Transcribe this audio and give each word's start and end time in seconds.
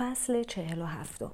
فصل 0.00 0.42
چهل 0.42 0.82
و 0.82 0.84
هفتم. 0.84 1.32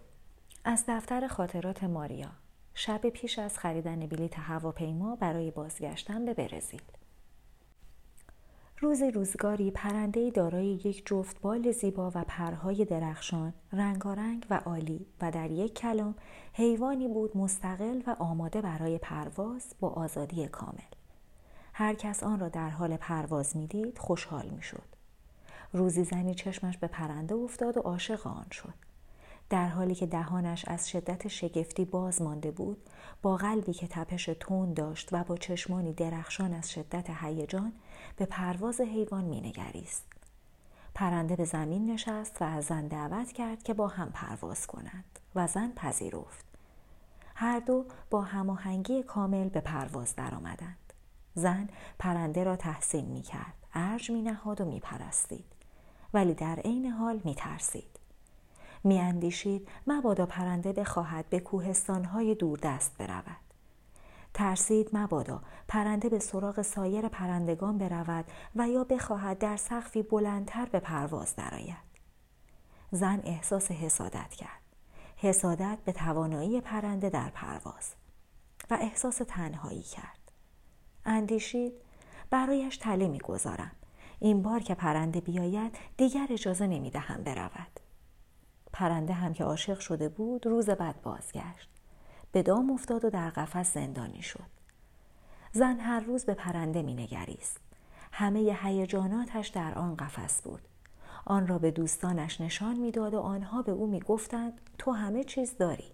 از 0.64 0.84
دفتر 0.88 1.26
خاطرات 1.26 1.84
ماریا. 1.84 2.30
شب 2.74 3.00
پیش 3.00 3.38
از 3.38 3.58
خریدن 3.58 4.06
بلیت 4.06 4.38
هواپیما 4.38 5.16
برای 5.16 5.50
بازگشتن 5.50 6.24
به 6.24 6.34
برزیل. 6.34 6.82
روزی 8.80 9.10
روزگاری 9.10 9.70
پرنده 9.70 10.30
دارای 10.30 10.66
یک 10.66 11.06
جفت 11.06 11.40
بال 11.40 11.72
زیبا 11.72 12.12
و 12.14 12.24
پرهای 12.24 12.84
درخشان 12.84 13.54
رنگارنگ 13.72 14.46
و 14.50 14.54
عالی 14.54 15.06
و 15.20 15.30
در 15.30 15.50
یک 15.50 15.74
کلام 15.74 16.14
حیوانی 16.52 17.08
بود 17.08 17.36
مستقل 17.36 18.02
و 18.06 18.16
آماده 18.18 18.62
برای 18.62 18.98
پرواز 18.98 19.74
با 19.80 19.88
آزادی 19.88 20.48
کامل. 20.48 20.92
هر 21.72 21.94
کس 21.94 22.22
آن 22.22 22.40
را 22.40 22.48
در 22.48 22.70
حال 22.70 22.96
پرواز 22.96 23.56
می‌دید 23.56 23.98
خوشحال 23.98 24.48
می‌شد. 24.48 24.95
روزی 25.72 26.04
زنی 26.04 26.34
چشمش 26.34 26.78
به 26.78 26.86
پرنده 26.86 27.34
افتاد 27.34 27.76
و 27.76 27.80
عاشق 27.80 28.26
آن 28.26 28.46
شد. 28.50 28.74
در 29.50 29.68
حالی 29.68 29.94
که 29.94 30.06
دهانش 30.06 30.64
از 30.68 30.90
شدت 30.90 31.28
شگفتی 31.28 31.84
باز 31.84 32.22
مانده 32.22 32.50
بود 32.50 32.90
با 33.22 33.36
قلبی 33.36 33.72
که 33.72 33.86
تپش 33.86 34.30
تون 34.40 34.74
داشت 34.74 35.08
و 35.12 35.24
با 35.24 35.36
چشمانی 35.36 35.92
درخشان 35.92 36.54
از 36.54 36.72
شدت 36.72 37.10
هیجان 37.10 37.72
به 38.16 38.26
پرواز 38.26 38.80
حیوان 38.80 39.24
مینگریست. 39.24 40.04
پرنده 40.94 41.36
به 41.36 41.44
زمین 41.44 41.90
نشست 41.90 42.42
و 42.42 42.44
از 42.44 42.64
زن 42.64 42.88
دعوت 42.88 43.32
کرد 43.32 43.62
که 43.62 43.74
با 43.74 43.88
هم 43.88 44.10
پرواز 44.10 44.66
کنند 44.66 45.18
و 45.34 45.46
زن 45.46 45.72
پذیرفت. 45.76 46.44
هر 47.34 47.60
دو 47.60 47.84
با 48.10 48.22
هماهنگی 48.22 49.02
کامل 49.02 49.48
به 49.48 49.60
پرواز 49.60 50.16
درآمدند. 50.16 50.92
زن 51.34 51.68
پرنده 51.98 52.44
را 52.44 52.56
تحسین 52.56 53.04
می 53.04 53.22
کرد 53.22 53.54
ارج 53.74 54.10
می 54.10 54.22
نهاد 54.22 54.60
و 54.60 54.64
می 54.64 54.80
پرستید 54.80 55.55
ولی 56.16 56.34
در 56.34 56.60
عین 56.64 56.86
حال 56.86 57.20
می 57.24 57.34
ترسید. 57.34 57.98
می 58.84 58.98
اندیشید 58.98 59.68
مبادا 59.86 60.26
پرنده 60.26 60.72
بخواهد 60.72 61.28
به 61.28 61.40
کوهستانهای 61.40 62.34
دوردست 62.34 62.98
برود. 62.98 63.36
ترسید 64.34 64.90
مبادا 64.92 65.42
پرنده 65.68 66.08
به 66.08 66.18
سراغ 66.18 66.62
سایر 66.62 67.08
پرندگان 67.08 67.78
برود 67.78 68.24
و 68.56 68.68
یا 68.68 68.84
بخواهد 68.84 69.38
در 69.38 69.56
سقفی 69.56 70.02
بلندتر 70.02 70.66
به 70.66 70.80
پرواز 70.80 71.36
درآید. 71.36 71.86
زن 72.90 73.20
احساس 73.24 73.70
حسادت 73.70 74.30
کرد. 74.30 74.62
حسادت 75.16 75.78
به 75.84 75.92
توانایی 75.92 76.60
پرنده 76.60 77.10
در 77.10 77.28
پرواز 77.28 77.94
و 78.70 78.78
احساس 78.80 79.20
تنهایی 79.28 79.82
کرد. 79.82 80.32
اندیشید 81.04 81.72
برایش 82.30 82.76
تله 82.76 83.08
می‌گذارم 83.08 83.72
این 84.18 84.42
بار 84.42 84.60
که 84.60 84.74
پرنده 84.74 85.20
بیاید 85.20 85.78
دیگر 85.96 86.26
اجازه 86.30 86.66
نمی 86.66 86.90
دهم 86.90 87.22
برود. 87.22 87.80
پرنده 88.72 89.12
هم 89.12 89.32
که 89.32 89.44
عاشق 89.44 89.78
شده 89.78 90.08
بود 90.08 90.46
روز 90.46 90.70
بعد 90.70 91.02
بازگشت. 91.02 91.68
به 92.32 92.42
دام 92.42 92.70
افتاد 92.70 93.04
و 93.04 93.10
در 93.10 93.30
قفس 93.30 93.74
زندانی 93.74 94.22
شد. 94.22 94.56
زن 95.52 95.80
هر 95.80 96.00
روز 96.00 96.24
به 96.24 96.34
پرنده 96.34 96.82
می 96.82 96.94
نگریست. 96.94 97.60
همه 98.12 98.58
هیجاناتش 98.62 99.48
در 99.48 99.74
آن 99.74 99.96
قفس 99.96 100.42
بود. 100.42 100.62
آن 101.24 101.46
را 101.46 101.58
به 101.58 101.70
دوستانش 101.70 102.40
نشان 102.40 102.76
می‌داد 102.76 103.14
و 103.14 103.20
آنها 103.20 103.62
به 103.62 103.72
او 103.72 103.86
می‌گفتند 103.86 104.60
تو 104.78 104.92
همه 104.92 105.24
چیز 105.24 105.56
داری. 105.56 105.92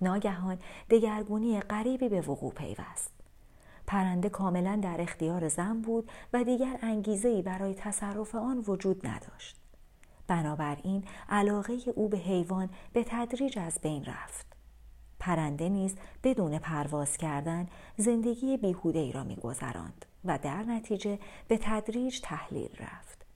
ناگهان 0.00 0.58
دگرگونی 0.90 1.60
غریبی 1.60 2.08
به 2.08 2.20
وقوع 2.20 2.52
پیوست. 2.52 3.21
پرنده 3.86 4.28
کاملا 4.28 4.80
در 4.82 5.00
اختیار 5.00 5.48
زن 5.48 5.80
بود 5.80 6.10
و 6.32 6.44
دیگر 6.44 6.78
انگیزه 6.82 7.28
ای 7.28 7.42
برای 7.42 7.74
تصرف 7.74 8.34
آن 8.34 8.64
وجود 8.66 9.06
نداشت. 9.06 9.56
بنابراین 10.26 11.04
علاقه 11.28 11.78
او 11.94 12.08
به 12.08 12.18
حیوان 12.18 12.70
به 12.92 13.04
تدریج 13.08 13.58
از 13.58 13.78
بین 13.82 14.04
رفت. 14.04 14.46
پرنده 15.20 15.68
نیز 15.68 15.96
بدون 16.24 16.58
پرواز 16.58 17.16
کردن 17.16 17.68
زندگی 17.96 18.56
بیهوده 18.56 18.98
ای 18.98 19.12
را 19.12 19.24
میگذراند 19.24 20.06
و 20.24 20.38
در 20.38 20.62
نتیجه 20.62 21.18
به 21.48 21.58
تدریج 21.62 22.20
تحلیل 22.20 22.70
رفت. 22.78 23.26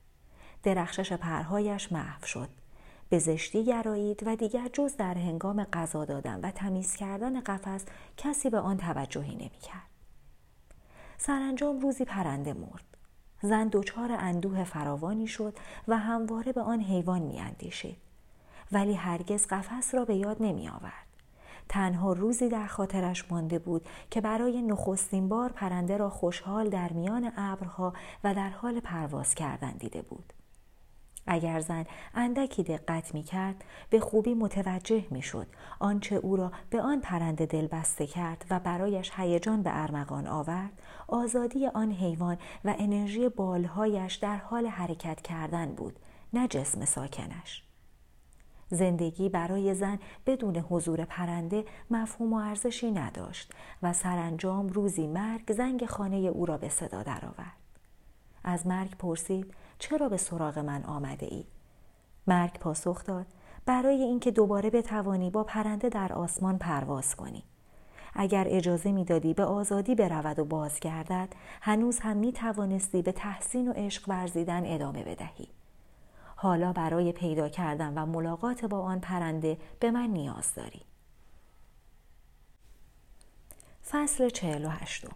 درخشش 0.63 1.13
پرهایش 1.13 1.91
محو 1.91 2.25
شد. 2.25 2.49
به 3.09 3.19
زشتی 3.19 3.65
گرایید 3.65 4.23
و 4.25 4.35
دیگر 4.35 4.69
جز 4.73 4.95
در 4.95 5.13
هنگام 5.13 5.63
غذا 5.63 6.05
دادن 6.05 6.39
و 6.41 6.51
تمیز 6.51 6.95
کردن 6.95 7.41
قفس 7.41 7.85
کسی 8.17 8.49
به 8.49 8.59
آن 8.59 8.77
توجهی 8.77 9.35
نمی‌کرد. 9.35 9.96
سرانجام 11.17 11.79
روزی 11.79 12.05
پرنده 12.05 12.53
مرد 12.53 12.83
زن 13.41 13.67
دچار 13.67 14.11
اندوه 14.11 14.63
فراوانی 14.63 15.27
شد 15.27 15.57
و 15.87 15.97
همواره 15.97 16.51
به 16.51 16.61
آن 16.61 16.81
حیوان 16.81 17.21
میاندیشید 17.21 17.97
ولی 18.71 18.93
هرگز 18.93 19.47
قفس 19.47 19.95
را 19.95 20.05
به 20.05 20.15
یاد 20.15 20.37
نمی 20.39 20.69
آورد. 20.69 21.07
تنها 21.69 22.13
روزی 22.13 22.49
در 22.49 22.67
خاطرش 22.67 23.31
مانده 23.31 23.59
بود 23.59 23.85
که 24.11 24.21
برای 24.21 24.61
نخستین 24.61 25.29
بار 25.29 25.51
پرنده 25.51 25.97
را 25.97 26.09
خوشحال 26.09 26.69
در 26.69 26.93
میان 26.93 27.31
ابرها 27.37 27.93
و 28.23 28.33
در 28.33 28.49
حال 28.49 28.79
پرواز 28.79 29.35
کردن 29.35 29.71
دیده 29.71 30.01
بود. 30.01 30.33
اگر 31.27 31.59
زن 31.59 31.85
اندکی 32.13 32.63
دقت 32.63 33.13
می 33.13 33.23
کرد 33.23 33.63
به 33.89 33.99
خوبی 33.99 34.33
متوجه 34.33 35.05
می 35.11 35.21
شد 35.21 35.47
آنچه 35.79 36.15
او 36.15 36.35
را 36.35 36.51
به 36.69 36.81
آن 36.81 37.01
پرنده 37.01 37.45
دل 37.45 37.67
بسته 37.67 38.07
کرد 38.07 38.45
و 38.49 38.59
برایش 38.59 39.11
هیجان 39.15 39.63
به 39.63 39.69
ارمغان 39.73 40.27
آورد 40.27 40.81
آزادی 41.07 41.67
آن 41.67 41.91
حیوان 41.91 42.37
و 42.65 42.75
انرژی 42.79 43.29
بالهایش 43.29 44.15
در 44.15 44.37
حال 44.37 44.65
حرکت 44.65 45.21
کردن 45.21 45.65
بود 45.75 45.99
نه 46.33 46.47
جسم 46.47 46.85
ساکنش. 46.85 47.63
زندگی 48.69 49.29
برای 49.29 49.73
زن 49.73 49.99
بدون 50.25 50.57
حضور 50.57 51.05
پرنده 51.05 51.65
مفهوم 51.91 52.33
و 52.33 52.35
ارزشی 52.35 52.91
نداشت 52.91 53.53
و 53.83 53.93
سرانجام 53.93 54.67
روزی 54.67 55.07
مرگ 55.07 55.51
زنگ 55.51 55.85
خانه 55.85 56.17
او 56.17 56.45
را 56.45 56.57
به 56.57 56.69
صدا 56.69 57.03
درآورد. 57.03 57.57
از 58.43 58.67
مرگ 58.67 58.97
پرسید 58.97 59.53
چرا 59.79 60.09
به 60.09 60.17
سراغ 60.17 60.59
من 60.59 60.83
آمده 60.83 61.25
ای؟ 61.25 61.45
مرگ 62.27 62.59
پاسخ 62.59 63.03
داد 63.03 63.25
برای 63.65 64.01
اینکه 64.01 64.31
دوباره 64.31 64.69
بتوانی 64.69 65.29
با 65.29 65.43
پرنده 65.43 65.89
در 65.89 66.13
آسمان 66.13 66.57
پرواز 66.57 67.15
کنی. 67.15 67.43
اگر 68.13 68.45
اجازه 68.49 68.91
می‌دادی 68.91 69.33
به 69.33 69.43
آزادی 69.43 69.95
برود 69.95 70.39
و 70.39 70.45
بازگردد 70.45 71.29
هنوز 71.61 71.99
هم 71.99 72.17
می 72.17 72.33
توانستی 72.33 73.01
به 73.01 73.11
تحسین 73.11 73.67
و 73.67 73.73
عشق 73.75 74.09
ورزیدن 74.09 74.73
ادامه 74.73 75.03
بدهی. 75.03 75.47
حالا 76.35 76.73
برای 76.73 77.11
پیدا 77.11 77.49
کردن 77.49 77.93
و 77.97 78.05
ملاقات 78.05 78.65
با 78.65 78.81
آن 78.81 78.99
پرنده 78.99 79.57
به 79.79 79.91
من 79.91 80.07
نیاز 80.09 80.53
داری. 80.53 80.81
فصل 83.89 84.29
چهل 84.29 84.65
و 84.65 84.69
هشتم 84.69 85.15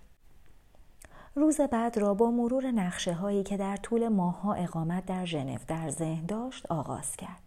روز 1.35 1.61
بعد 1.61 1.97
را 1.97 2.13
با 2.13 2.31
مرور 2.31 2.71
نقشه 2.71 3.13
هایی 3.13 3.43
که 3.43 3.57
در 3.57 3.77
طول 3.77 4.07
ماهها 4.07 4.53
اقامت 4.53 5.05
در 5.05 5.25
ژنو 5.25 5.57
در 5.67 5.89
ذهن 5.89 6.25
داشت 6.25 6.65
آغاز 6.71 7.15
کرد. 7.15 7.41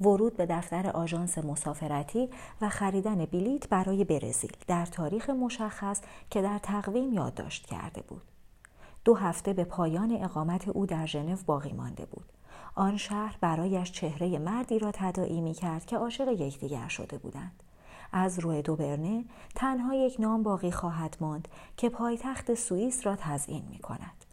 ورود 0.00 0.36
به 0.36 0.46
دفتر 0.46 0.90
آژانس 0.90 1.38
مسافرتی 1.38 2.30
و 2.60 2.68
خریدن 2.68 3.24
بلیت 3.24 3.68
برای 3.68 4.04
برزیل 4.04 4.52
در 4.66 4.86
تاریخ 4.86 5.30
مشخص 5.30 6.00
که 6.30 6.42
در 6.42 6.58
تقویم 6.58 7.12
یادداشت 7.12 7.66
کرده 7.66 8.02
بود. 8.02 8.22
دو 9.04 9.14
هفته 9.14 9.52
به 9.52 9.64
پایان 9.64 10.18
اقامت 10.22 10.68
او 10.68 10.86
در 10.86 11.06
ژنو 11.06 11.36
باقی 11.46 11.72
مانده 11.72 12.06
بود. 12.06 12.26
آن 12.74 12.96
شهر 12.96 13.36
برایش 13.40 13.92
چهره 13.92 14.38
مردی 14.38 14.78
را 14.78 14.90
تداعی 14.92 15.40
می 15.40 15.54
کرد 15.54 15.86
که 15.86 15.96
عاشق 15.96 16.28
یکدیگر 16.28 16.88
شده 16.88 17.18
بودند. 17.18 17.62
از 18.12 18.38
روی 18.38 18.62
دوبرنه 18.62 19.24
تنها 19.54 19.94
یک 19.94 20.16
نام 20.18 20.42
باقی 20.42 20.70
خواهد 20.70 21.16
ماند 21.20 21.48
که 21.76 21.88
پایتخت 21.88 22.54
سوئیس 22.54 23.06
را 23.06 23.16
تزیین 23.16 23.64
می 23.70 23.78
کند. 23.78 24.24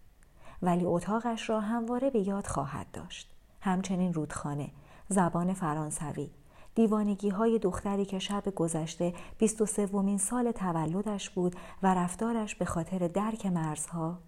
ولی 0.62 0.86
اتاقش 0.86 1.50
را 1.50 1.60
همواره 1.60 2.10
به 2.10 2.20
یاد 2.20 2.48
خواهد 2.48 2.88
داشت. 2.94 3.36
همچنین 3.62 4.14
رودخانه، 4.14 4.72
زبان 5.10 5.54
فرانسوی، 5.54 6.32
دیوانگی 6.76 7.30
های 7.30 7.60
دختری 7.60 8.06
که 8.06 8.20
شب 8.20 8.44
گذشته 8.56 9.14
23 9.38 9.86
ومین 9.86 10.18
سال 10.18 10.52
تولدش 10.52 11.30
بود 11.30 11.56
و 11.84 11.94
رفتارش 11.94 12.56
به 12.56 12.66
خاطر 12.66 13.08
درک 13.08 13.46
مرزها 13.46 14.20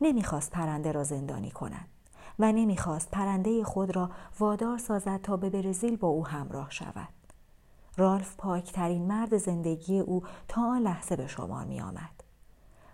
نمی‌خواست 0.00 0.50
پرنده 0.50 0.92
را 0.92 1.04
زندانی 1.04 1.50
کند 1.50 1.88
و 2.38 2.52
نمی‌خواست 2.52 3.10
پرنده 3.10 3.64
خود 3.64 3.96
را 3.96 4.10
وادار 4.38 4.78
سازد 4.78 5.20
تا 5.22 5.36
به 5.36 5.50
برزیل 5.50 5.96
با 5.96 6.08
او 6.08 6.26
همراه 6.26 6.70
شود. 6.70 7.21
رالف 7.96 8.36
پاکترین 8.36 9.06
مرد 9.06 9.36
زندگی 9.36 10.00
او 10.00 10.22
تا 10.48 10.62
آن 10.62 10.82
لحظه 10.82 11.16
به 11.16 11.26
شمار 11.26 11.64
می 11.64 11.80
آمد. 11.80 12.22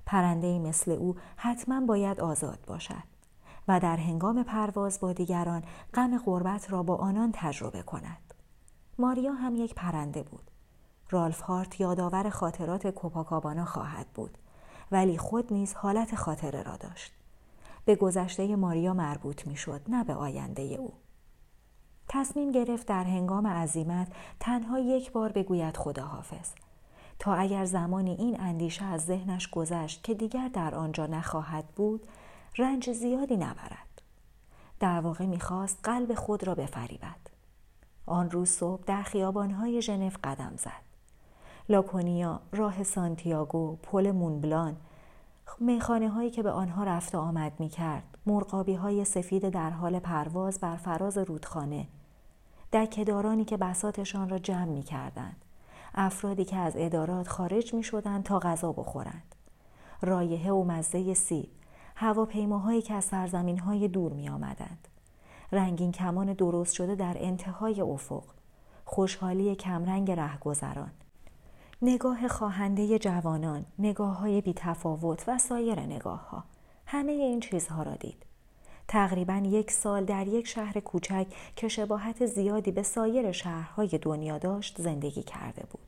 پرنده 0.06 0.58
مثل 0.58 0.90
او 0.90 1.16
حتما 1.36 1.80
باید 1.80 2.20
آزاد 2.20 2.58
باشد 2.66 3.02
و 3.68 3.80
در 3.80 3.96
هنگام 3.96 4.42
پرواز 4.42 5.00
با 5.00 5.12
دیگران 5.12 5.62
غم 5.94 6.18
غربت 6.18 6.72
را 6.72 6.82
با 6.82 6.96
آنان 6.96 7.32
تجربه 7.34 7.82
کند. 7.82 8.34
ماریا 8.98 9.32
هم 9.32 9.56
یک 9.56 9.74
پرنده 9.74 10.22
بود. 10.22 10.50
رالف 11.10 11.40
هارت 11.40 11.80
یادآور 11.80 12.30
خاطرات 12.30 12.86
کوپاکابانا 12.86 13.64
خواهد 13.64 14.06
بود 14.14 14.38
ولی 14.92 15.18
خود 15.18 15.52
نیز 15.52 15.74
حالت 15.74 16.14
خاطره 16.14 16.62
را 16.62 16.76
داشت. 16.76 17.12
به 17.84 17.96
گذشته 17.96 18.56
ماریا 18.56 18.94
مربوط 18.94 19.46
می 19.46 19.56
شد 19.56 19.80
نه 19.88 20.04
به 20.04 20.14
آینده 20.14 20.62
او. 20.62 20.92
تصمیم 22.08 22.52
گرفت 22.52 22.86
در 22.86 23.04
هنگام 23.04 23.46
عزیمت 23.46 24.12
تنها 24.40 24.78
یک 24.78 25.12
بار 25.12 25.32
بگوید 25.32 25.76
خداحافظ. 25.76 26.50
تا 27.18 27.34
اگر 27.34 27.64
زمانی 27.64 28.10
این 28.10 28.40
اندیشه 28.40 28.84
از 28.84 29.04
ذهنش 29.04 29.50
گذشت 29.50 30.04
که 30.04 30.14
دیگر 30.14 30.48
در 30.48 30.74
آنجا 30.74 31.06
نخواهد 31.06 31.64
بود 31.76 32.06
رنج 32.58 32.92
زیادی 32.92 33.36
نبرد. 33.36 34.02
در 34.80 35.00
واقع 35.00 35.26
می‌خواست 35.26 35.78
قلب 35.82 36.14
خود 36.14 36.44
را 36.44 36.54
بفریبد. 36.54 37.28
آن 38.06 38.30
روز 38.30 38.48
صبح 38.48 38.82
در 38.86 39.02
خیابانهای 39.02 39.82
ژنو 39.82 40.10
قدم 40.24 40.52
زد. 40.56 40.88
لاکونیا 41.68 42.40
راه 42.52 42.82
سانتیاگو 42.82 43.76
پل 43.76 44.10
مونبلان 44.10 44.76
میخانه 45.60 46.08
هایی 46.08 46.30
که 46.30 46.42
به 46.42 46.50
آنها 46.50 46.84
رفت 46.84 47.14
آمد 47.14 47.52
می 47.58 47.68
کرد 47.68 48.18
های 48.78 49.04
سفید 49.04 49.48
در 49.48 49.70
حال 49.70 49.98
پرواز 49.98 50.60
بر 50.60 50.76
فراز 50.76 51.18
رودخانه 51.18 51.86
دکهدارانی 52.72 53.44
که 53.44 53.56
بساتشان 53.56 54.28
را 54.28 54.38
جمع 54.38 54.64
می 54.64 54.82
کردند 54.82 55.44
افرادی 55.94 56.44
که 56.44 56.56
از 56.56 56.72
ادارات 56.76 57.28
خارج 57.28 57.74
می 57.74 57.82
شدند 57.82 58.24
تا 58.24 58.38
غذا 58.38 58.72
بخورند. 58.72 59.34
رایحه 60.02 60.52
و 60.52 60.64
مزه 60.64 61.14
سیب 61.14 61.50
هواپیماهایی 61.94 62.82
که 62.82 62.94
از 62.94 63.04
سرزمین 63.04 63.58
های 63.58 63.88
دور 63.88 64.12
می 64.12 64.28
آمدند 64.28 64.88
رنگین 65.52 65.92
کمان 65.92 66.32
درست 66.32 66.74
شده 66.74 66.94
در 66.94 67.16
انتهای 67.18 67.80
افق. 67.80 68.24
خوشحالی 68.84 69.54
کمرنگ 69.54 70.10
رهگذران. 70.10 70.90
نگاه 71.82 72.28
خواهنده 72.28 72.98
جوانان 72.98 73.66
نگاه 73.78 74.18
های 74.18 74.40
بی 74.40 74.52
تفاوت 74.56 75.24
و 75.28 75.38
سایر 75.38 75.80
نگاه 75.80 76.28
ها 76.28 76.44
همه 76.86 77.12
این 77.12 77.40
چیزها 77.40 77.82
را 77.82 77.94
دید. 77.94 78.27
تقریبا 78.88 79.42
یک 79.44 79.70
سال 79.70 80.04
در 80.04 80.26
یک 80.26 80.46
شهر 80.46 80.80
کوچک 80.80 81.26
که 81.56 81.68
شباهت 81.68 82.26
زیادی 82.26 82.70
به 82.70 82.82
سایر 82.82 83.32
شهرهای 83.32 83.98
دنیا 84.02 84.38
داشت 84.38 84.82
زندگی 84.82 85.22
کرده 85.22 85.62
بود 85.70 85.80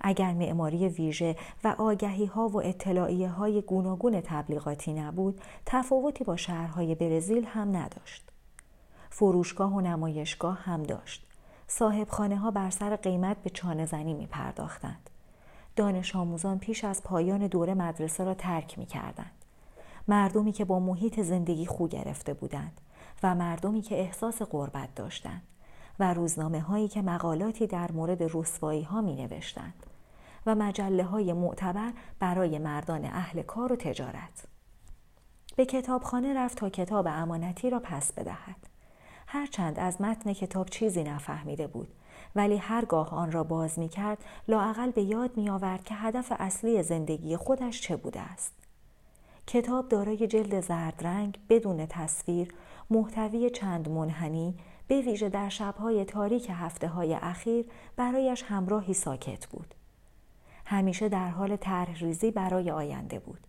اگر 0.00 0.32
معماری 0.32 0.88
ویژه 0.88 1.36
و 1.64 1.74
آگهی 1.78 2.26
ها 2.26 2.48
و 2.48 2.62
اطلاعیه 2.62 3.28
های 3.28 3.62
گوناگون 3.62 4.20
تبلیغاتی 4.20 4.92
نبود 4.92 5.40
تفاوتی 5.66 6.24
با 6.24 6.36
شهرهای 6.36 6.94
برزیل 6.94 7.44
هم 7.44 7.76
نداشت 7.76 8.22
فروشگاه 9.10 9.74
و 9.74 9.80
نمایشگاه 9.80 10.58
هم 10.58 10.82
داشت 10.82 11.26
صاحب 11.66 12.08
خانه 12.08 12.36
ها 12.36 12.50
بر 12.50 12.70
سر 12.70 12.96
قیمت 12.96 13.36
به 13.42 13.50
چانه 13.50 13.86
زنی 13.86 14.14
می 14.14 14.26
پرداختند. 14.26 15.10
دانش 15.76 16.16
آموزان 16.16 16.58
پیش 16.58 16.84
از 16.84 17.02
پایان 17.02 17.46
دوره 17.46 17.74
مدرسه 17.74 18.24
را 18.24 18.34
ترک 18.34 18.78
می 18.78 18.86
کردند. 18.86 19.37
مردمی 20.08 20.52
که 20.52 20.64
با 20.64 20.78
محیط 20.78 21.20
زندگی 21.20 21.66
خو 21.66 21.88
گرفته 21.88 22.34
بودند 22.34 22.80
و 23.22 23.34
مردمی 23.34 23.82
که 23.82 24.00
احساس 24.00 24.42
غربت 24.42 24.94
داشتند 24.94 25.42
و 25.98 26.14
روزنامه 26.14 26.60
هایی 26.60 26.88
که 26.88 27.02
مقالاتی 27.02 27.66
در 27.66 27.92
مورد 27.92 28.36
رسوایی 28.36 28.82
ها 28.82 29.00
می 29.00 29.14
نوشتند 29.14 29.86
و 30.46 30.54
مجله 30.54 31.04
های 31.04 31.32
معتبر 31.32 31.92
برای 32.18 32.58
مردان 32.58 33.04
اهل 33.04 33.42
کار 33.42 33.72
و 33.72 33.76
تجارت. 33.76 34.44
به 35.56 35.66
کتابخانه 35.66 36.34
رفت 36.34 36.58
تا 36.58 36.70
کتاب 36.70 37.06
امانتی 37.10 37.70
را 37.70 37.80
پس 37.80 38.12
بدهد. 38.12 38.56
هرچند 39.26 39.78
از 39.78 40.00
متن 40.00 40.32
کتاب 40.32 40.68
چیزی 40.68 41.04
نفهمیده 41.04 41.66
بود 41.66 41.88
ولی 42.36 42.56
هرگاه 42.56 43.14
آن 43.14 43.32
را 43.32 43.44
باز 43.44 43.78
می 43.78 43.88
کرد 43.88 44.18
لاعقل 44.48 44.90
به 44.90 45.02
یاد 45.02 45.36
می 45.36 45.50
آورد 45.50 45.84
که 45.84 45.94
هدف 45.94 46.32
اصلی 46.38 46.82
زندگی 46.82 47.36
خودش 47.36 47.80
چه 47.80 47.96
بوده 47.96 48.20
است. 48.20 48.57
کتاب 49.48 49.88
دارای 49.88 50.26
جلد 50.26 50.60
زرد 50.60 51.06
رنگ 51.06 51.38
بدون 51.48 51.86
تصویر 51.86 52.54
محتوی 52.90 53.50
چند 53.50 53.88
منحنی 53.88 54.54
به 54.88 55.00
ویژه 55.00 55.28
در 55.28 55.48
شبهای 55.48 56.04
تاریک 56.04 56.46
هفته 56.50 56.88
های 56.88 57.14
اخیر 57.14 57.66
برایش 57.96 58.42
همراهی 58.42 58.94
ساکت 58.94 59.46
بود. 59.46 59.74
همیشه 60.64 61.08
در 61.08 61.28
حال 61.28 61.56
طرح 61.56 61.98
ریزی 61.98 62.30
برای 62.30 62.70
آینده 62.70 63.18
بود. 63.18 63.40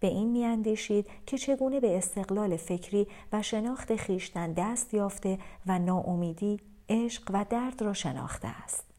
به 0.00 0.06
این 0.06 0.30
میاندیشید 0.30 1.06
که 1.26 1.38
چگونه 1.38 1.80
به 1.80 1.98
استقلال 1.98 2.56
فکری 2.56 3.06
و 3.32 3.42
شناخت 3.42 3.96
خیشتن 3.96 4.52
دست 4.52 4.94
یافته 4.94 5.38
و 5.66 5.78
ناامیدی 5.78 6.60
عشق 6.88 7.30
و 7.32 7.44
درد 7.50 7.82
را 7.82 7.92
شناخته 7.92 8.48
است 8.48 8.89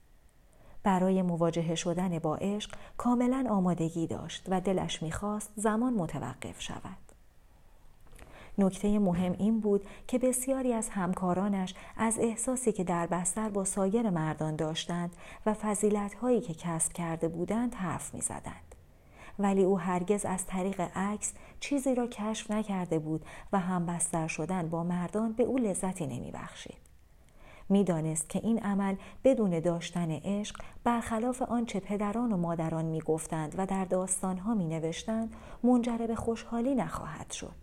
برای 0.84 1.22
مواجهه 1.22 1.76
شدن 1.76 2.20
با 2.20 2.36
عشق 2.36 2.72
کاملا 2.98 3.46
آمادگی 3.50 4.08
داشت 4.08 4.46
و 4.50 4.62
دلش 4.62 5.04
می‌خواست 5.04 5.52
زمان 5.56 5.94
متوقف 5.94 6.62
شود 6.62 6.98
نکته 8.58 9.00
مهم 9.00 9.36
این 9.40 9.60
بود 9.60 9.86
که 10.08 10.20
بسیاری 10.20 10.74
از 10.74 10.90
همکارانش 10.90 11.74
از 11.98 12.20
احساسی 12.20 12.72
که 12.72 12.84
در 12.84 13.08
بستر 13.08 13.50
با 13.50 13.66
سایر 13.66 14.10
مردان 14.10 14.56
داشتند 14.56 15.16
و 15.46 15.54
فضیلتهایی 15.54 16.42
که 16.42 16.54
کسب 16.54 16.94
کرده 16.94 17.28
بودند 17.28 17.76
حرف 17.76 18.14
می‌زدند 18.14 18.76
ولی 19.40 19.64
او 19.64 19.80
هرگز 19.80 20.26
از 20.26 20.46
طریق 20.46 20.82
عکس 20.96 21.34
چیزی 21.60 21.96
را 21.96 22.08
کشف 22.08 22.52
نکرده 22.52 23.00
بود 23.00 23.26
و 23.54 23.60
همبستر 23.60 24.28
شدن 24.28 24.70
با 24.70 24.84
مردان 24.84 25.34
به 25.34 25.44
او 25.44 25.58
لذتی 25.58 26.08
نمی 26.08 26.32
بخشید. 26.32 26.91
می‌دانست 27.72 28.30
که 28.30 28.40
این 28.44 28.60
عمل 28.60 28.96
بدون 29.24 29.60
داشتن 29.60 30.12
عشق 30.12 30.56
برخلاف 30.84 31.42
آنچه 31.42 31.80
پدران 31.80 32.32
و 32.32 32.38
مادران 32.38 32.86
می‌گفتند 32.86 33.56
و 33.58 33.66
در 33.66 33.86
داستانها 33.86 34.54
می 34.54 34.68
نوشتند 34.68 35.36
منجر 35.64 35.98
به 35.98 36.16
خوشحالی 36.16 36.76
نخواهد 36.76 37.32
شد. 37.32 37.56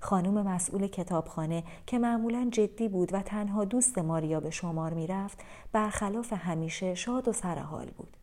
خانم 0.00 0.46
مسئول 0.48 0.86
کتابخانه 0.86 1.64
که 1.86 1.98
معمولا 1.98 2.48
جدی 2.52 2.88
بود 2.88 3.14
و 3.14 3.22
تنها 3.22 3.64
دوست 3.64 3.98
ماریا 3.98 4.40
به 4.40 4.50
شمار 4.50 4.94
می‌رفت 4.94 5.38
برخلاف 5.72 6.32
همیشه 6.32 6.94
شاد 6.94 7.28
و 7.28 7.32
سرحال 7.32 7.90
بود. 7.90 8.16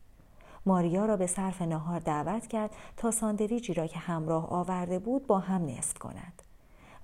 ماریا 0.65 1.05
را 1.05 1.17
به 1.17 1.27
صرف 1.27 1.61
نهار 1.61 1.99
دعوت 1.99 2.47
کرد 2.47 2.71
تا 2.97 3.11
ساندویچی 3.11 3.73
را 3.73 3.87
که 3.87 3.99
همراه 3.99 4.49
آورده 4.49 4.99
بود 4.99 5.27
با 5.27 5.39
هم 5.39 5.65
نصف 5.65 5.97
کنند. 5.97 6.41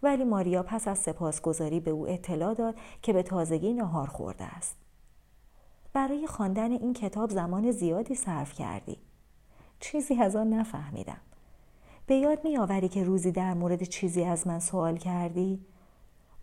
ولی 0.04 0.24
ماریا 0.24 0.64
پس 0.64 0.88
از 0.88 1.00
سپاسگزاری 1.00 1.80
به 1.80 1.92
او 1.92 2.08
اطلاع 2.10 2.54
داد 2.54 2.76
که 3.02 3.14
به 3.14 3.24
تازگی 3.24 3.74
نهار 3.74 4.08
خورده 4.08 4.44
است. 4.44 4.76
برای 5.94 6.28
خواندن 6.28 6.72
این 6.72 6.94
کتاب 6.94 7.30
زمان 7.30 7.72
زیادی 7.72 8.16
صرف 8.16 8.54
کردی. 8.54 8.98
چیزی 9.80 10.16
از 10.16 10.36
آن 10.36 10.54
نفهمیدم. 10.54 11.22
به 12.06 12.16
یاد 12.16 12.44
می 12.44 12.58
آوری 12.58 12.90
که 12.90 13.04
روزی 13.04 13.32
در 13.32 13.54
مورد 13.54 13.84
چیزی 13.84 14.24
از 14.24 14.48
من 14.48 14.60
سوال 14.60 14.98
کردی؟ 14.98 15.66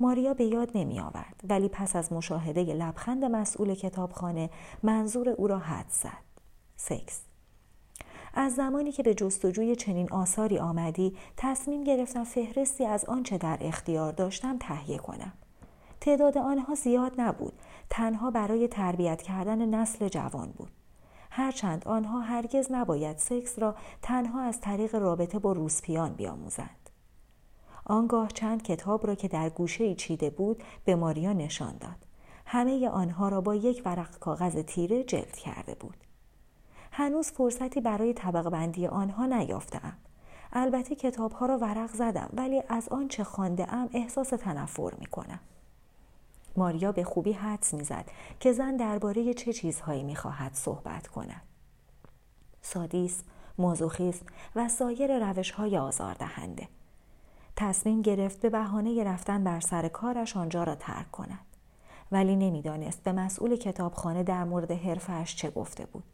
ماریا 0.01 0.35
به 0.35 0.45
یاد 0.45 0.71
نمی 0.75 1.01
آورد 1.01 1.41
ولی 1.49 1.69
پس 1.69 1.97
از 1.97 2.13
مشاهده 2.13 2.63
لبخند 2.63 3.25
مسئول 3.25 3.75
کتابخانه 3.75 4.51
منظور 4.83 5.29
او 5.29 5.47
را 5.47 5.59
حد 5.59 5.87
زد. 5.89 6.25
سکس 6.77 7.21
از 8.37 8.55
زمانی 8.55 8.93
که 8.93 9.03
به 9.03 9.15
جستجوی 9.15 9.77
چنین 9.77 10.13
آثاری 10.13 10.59
آمدی 10.59 11.17
تصمیم 11.37 11.85
گرفتم 11.85 12.25
فهرستی 12.25 12.85
از 12.85 13.05
آنچه 13.05 13.39
در 13.39 13.59
اختیار 13.61 14.13
داشتم 14.13 14.59
تهیه 14.59 14.99
کنم. 14.99 15.33
تعداد 16.01 16.39
آنها 16.39 16.75
زیاد 16.75 17.13
نبود. 17.19 17.53
تنها 17.91 18.31
برای 18.31 18.69
تربیت 18.69 19.23
کردن 19.23 19.75
نسل 19.75 20.09
جوان 20.09 20.51
بود. 20.51 20.71
هرچند 21.31 21.89
آنها 21.89 22.21
هرگز 22.21 22.73
نباید 22.73 23.19
سکس 23.19 23.59
را 23.59 23.75
تنها 24.03 24.41
از 24.41 24.61
طریق 24.61 24.95
رابطه 24.95 25.39
با 25.39 25.53
روسپیان 25.53 26.13
بیاموزند. 26.13 26.91
آنگاه 27.85 28.29
چند 28.29 28.63
کتاب 28.63 29.07
را 29.07 29.15
که 29.15 29.29
در 29.29 29.51
گوشه 29.51 29.95
چیده 29.95 30.31
بود 30.31 30.63
به 30.85 30.95
ماریا 30.95 31.33
نشان 31.33 31.77
داد. 31.77 32.07
همه 32.47 32.89
آنها 32.89 33.29
را 33.29 33.41
با 33.41 33.55
یک 33.55 33.83
ورق 33.85 34.19
کاغذ 34.19 34.57
تیره 34.57 35.05
جلد 35.05 35.37
کرده 35.37 35.75
بود. 35.75 36.04
هنوز 36.97 37.31
فرصتی 37.31 37.81
برای 37.81 38.15
طبق 38.15 38.49
بندی 38.49 38.87
آنها 38.87 39.27
نیافتم. 39.27 39.93
البته 40.53 40.95
کتاب 40.95 41.33
ها 41.33 41.47
را 41.47 41.59
ورق 41.59 41.91
زدم 41.91 42.29
ولی 42.33 42.63
از 42.69 42.89
آنچه 42.89 43.25
خانده 43.25 43.75
ام 43.75 43.89
احساس 43.93 44.29
تنفر 44.29 44.95
می 44.99 45.07
کنم. 45.07 45.41
ماریا 46.57 46.93
به 46.93 47.05
خوبی 47.05 47.33
حدس 47.33 47.75
می‌زد 47.75 48.05
که 48.41 48.53
زن 48.53 48.77
درباره 48.77 49.35
چه 49.35 49.53
چیزهایی 49.53 50.03
می‌خواهد 50.03 50.55
صحبت 50.55 51.07
کند. 51.07 51.43
سادیسم، 52.63 53.25
موزوخیسم 53.59 54.27
و 54.57 54.69
سایر 54.69 55.31
روش 55.31 55.51
های 55.51 55.79
آزاردهنده. 55.79 56.69
تصمیم 57.57 58.03
گرفت 58.03 58.41
به 58.41 58.51
بهانه 58.51 59.05
رفتن 59.05 59.45
بر 59.45 59.61
سر 59.61 59.89
کارش 59.89 60.37
آنجا 60.37 60.65
را 60.65 60.75
ترک 60.75 61.11
کند. 61.11 61.47
ولی 62.13 62.37
نمی‌دانست 62.37 63.03
به 63.03 63.13
مسئول 63.13 63.57
کتابخانه 63.57 64.23
در 64.23 64.45
مورد 64.45 64.71
حرفش 64.71 65.37
چه 65.37 65.51
گفته 65.51 65.87
بود. 65.87 66.05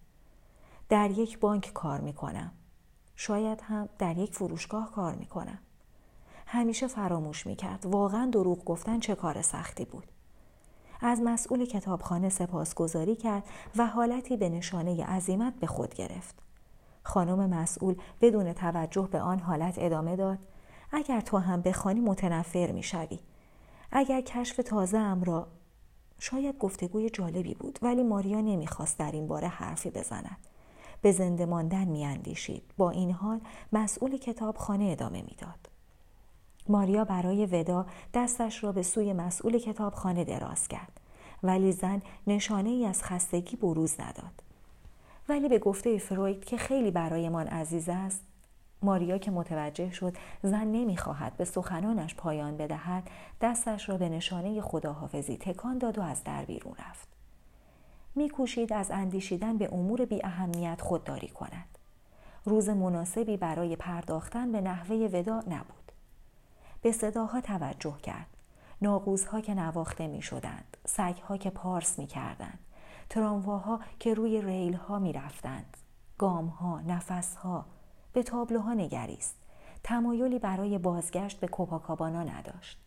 در 0.90 1.10
یک 1.10 1.38
بانک 1.38 1.72
کار 1.72 2.00
می 2.00 2.12
کنم. 2.12 2.52
شاید 3.16 3.60
هم 3.60 3.88
در 3.98 4.18
یک 4.18 4.34
فروشگاه 4.34 4.92
کار 4.92 5.14
می 5.14 5.26
کنم. 5.26 5.58
همیشه 6.46 6.86
فراموش 6.86 7.46
می 7.46 7.56
کرد. 7.56 7.86
واقعا 7.86 8.30
دروغ 8.32 8.64
گفتن 8.64 9.00
چه 9.00 9.14
کار 9.14 9.42
سختی 9.42 9.84
بود. 9.84 10.06
از 11.00 11.20
مسئول 11.24 11.64
کتابخانه 11.64 12.28
سپاسگزاری 12.28 13.16
کرد 13.16 13.44
و 13.76 13.86
حالتی 13.86 14.36
به 14.36 14.48
نشانه 14.48 15.04
عظیمت 15.04 15.54
به 15.54 15.66
خود 15.66 15.94
گرفت. 15.94 16.34
خانم 17.02 17.50
مسئول 17.50 17.94
بدون 18.20 18.52
توجه 18.52 19.08
به 19.12 19.20
آن 19.20 19.38
حالت 19.38 19.74
ادامه 19.78 20.16
داد 20.16 20.38
اگر 20.92 21.20
تو 21.20 21.38
هم 21.38 21.62
بخوانی 21.62 22.00
متنفر 22.00 22.72
می 22.72 22.82
شوی. 22.82 23.18
اگر 23.92 24.20
کشف 24.20 24.56
تازه 24.56 24.98
ام 24.98 25.24
را 25.24 25.46
شاید 26.18 26.58
گفتگوی 26.58 27.10
جالبی 27.10 27.54
بود 27.54 27.78
ولی 27.82 28.02
ماریا 28.02 28.40
نمی‌خواست 28.40 28.98
در 28.98 29.12
این 29.12 29.26
باره 29.26 29.48
حرفی 29.48 29.90
بزند 29.90 30.49
به 31.02 31.12
زنده 31.12 31.46
ماندن 31.46 31.84
میاندیشید. 31.84 32.62
با 32.76 32.90
این 32.90 33.10
حال 33.10 33.40
مسئول 33.72 34.16
کتاب 34.16 34.56
خانه 34.56 34.84
ادامه 34.84 35.22
می‌داد. 35.22 35.68
ماریا 36.68 37.04
برای 37.04 37.46
ودا 37.46 37.86
دستش 38.14 38.64
را 38.64 38.72
به 38.72 38.82
سوی 38.82 39.12
مسئول 39.12 39.58
کتابخانه 39.58 40.24
دراز 40.24 40.68
کرد. 40.68 41.00
ولی 41.42 41.72
زن 41.72 42.02
نشانه 42.26 42.70
ای 42.70 42.86
از 42.86 43.02
خستگی 43.02 43.56
بروز 43.56 44.00
نداد. 44.00 44.42
ولی 45.28 45.48
به 45.48 45.58
گفته 45.58 45.98
فروید 45.98 46.44
که 46.44 46.56
خیلی 46.56 46.90
برایمان 46.90 47.46
عزیز 47.46 47.88
است 47.88 48.20
ماریا 48.82 49.18
که 49.18 49.30
متوجه 49.30 49.90
شد 49.90 50.16
زن 50.42 50.64
نمی‌خواهد 50.64 51.36
به 51.36 51.44
سخنانش 51.44 52.14
پایان 52.14 52.56
بدهد 52.56 53.10
دستش 53.40 53.88
را 53.88 53.96
به 53.96 54.08
نشانه 54.08 54.60
خداحافظی 54.60 55.36
تکان 55.36 55.78
داد 55.78 55.98
و 55.98 56.02
از 56.02 56.24
در 56.24 56.44
بیرون 56.44 56.74
رفت. 56.78 57.19
میکوشید 58.14 58.72
از 58.72 58.90
اندیشیدن 58.90 59.58
به 59.58 59.74
امور 59.74 60.04
بی 60.04 60.24
اهمیت 60.24 60.80
خودداری 60.80 61.28
کند. 61.28 61.78
روز 62.44 62.68
مناسبی 62.68 63.36
برای 63.36 63.76
پرداختن 63.76 64.52
به 64.52 64.60
نحوه 64.60 64.96
ودا 64.96 65.40
نبود. 65.40 65.92
به 66.82 66.92
صداها 66.92 67.40
توجه 67.40 67.96
کرد. 68.02 68.26
ناقوزها 68.82 69.40
که 69.40 69.54
نواخته 69.54 70.06
می 70.06 70.22
شدند 70.22 70.76
سگها 70.86 71.36
که 71.36 71.50
پارس 71.50 71.98
می 71.98 72.06
کردند 72.06 72.58
ترامواها 73.10 73.80
که 73.98 74.14
روی 74.14 74.42
ریل 74.42 74.74
ها 74.74 74.98
می 74.98 75.12
رفتند 75.12 75.76
گامها 76.18 76.80
نفسها 76.80 77.64
به 78.12 78.22
تابلوها 78.22 78.74
نگریست. 78.74 79.36
تمایلی 79.84 80.38
برای 80.38 80.78
بازگشت 80.78 81.40
به 81.40 81.48
کوپاکابانا 81.48 82.22
نداشت. 82.22 82.78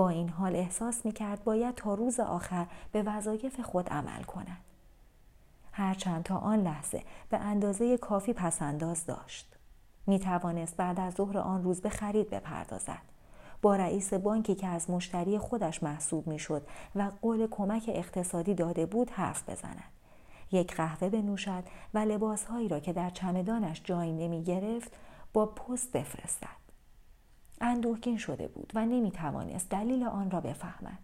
با 0.00 0.08
این 0.08 0.28
حال 0.28 0.56
احساس 0.56 1.06
می 1.06 1.12
کرد 1.12 1.44
باید 1.44 1.74
تا 1.74 1.94
روز 1.94 2.20
آخر 2.20 2.66
به 2.92 3.02
وظایف 3.02 3.60
خود 3.60 3.88
عمل 3.88 4.22
کند. 4.22 4.64
هرچند 5.72 6.22
تا 6.22 6.36
آن 6.36 6.62
لحظه 6.62 7.02
به 7.28 7.38
اندازه 7.38 7.98
کافی 7.98 8.32
پسنداز 8.32 9.06
داشت. 9.06 9.56
می 10.06 10.18
توانست 10.18 10.76
بعد 10.76 11.00
از 11.00 11.14
ظهر 11.14 11.38
آن 11.38 11.64
روز 11.64 11.80
به 11.80 11.88
خرید 11.88 12.30
بپردازد. 12.30 13.02
با 13.62 13.76
رئیس 13.76 14.14
بانکی 14.14 14.54
که 14.54 14.66
از 14.66 14.90
مشتری 14.90 15.38
خودش 15.38 15.82
محسوب 15.82 16.26
می‌شد 16.26 16.66
و 16.94 17.10
قول 17.22 17.46
کمک 17.50 17.84
اقتصادی 17.94 18.54
داده 18.54 18.86
بود 18.86 19.10
حرف 19.10 19.50
بزند. 19.50 19.84
یک 20.52 20.76
قهوه 20.76 21.08
بنوشد 21.08 21.64
و 21.94 21.98
لباسهایی 21.98 22.68
را 22.68 22.80
که 22.80 22.92
در 22.92 23.10
چمدانش 23.10 23.80
جای 23.84 24.12
نمی 24.12 24.42
گرفت 24.42 24.92
با 25.32 25.46
پست 25.46 25.92
بفرستد. 25.92 26.59
اندوهگین 27.60 28.16
شده 28.18 28.48
بود 28.48 28.72
و 28.74 28.86
نمی 28.86 29.10
توانست 29.10 29.68
دلیل 29.68 30.04
آن 30.04 30.30
را 30.30 30.40
بفهمد. 30.40 30.98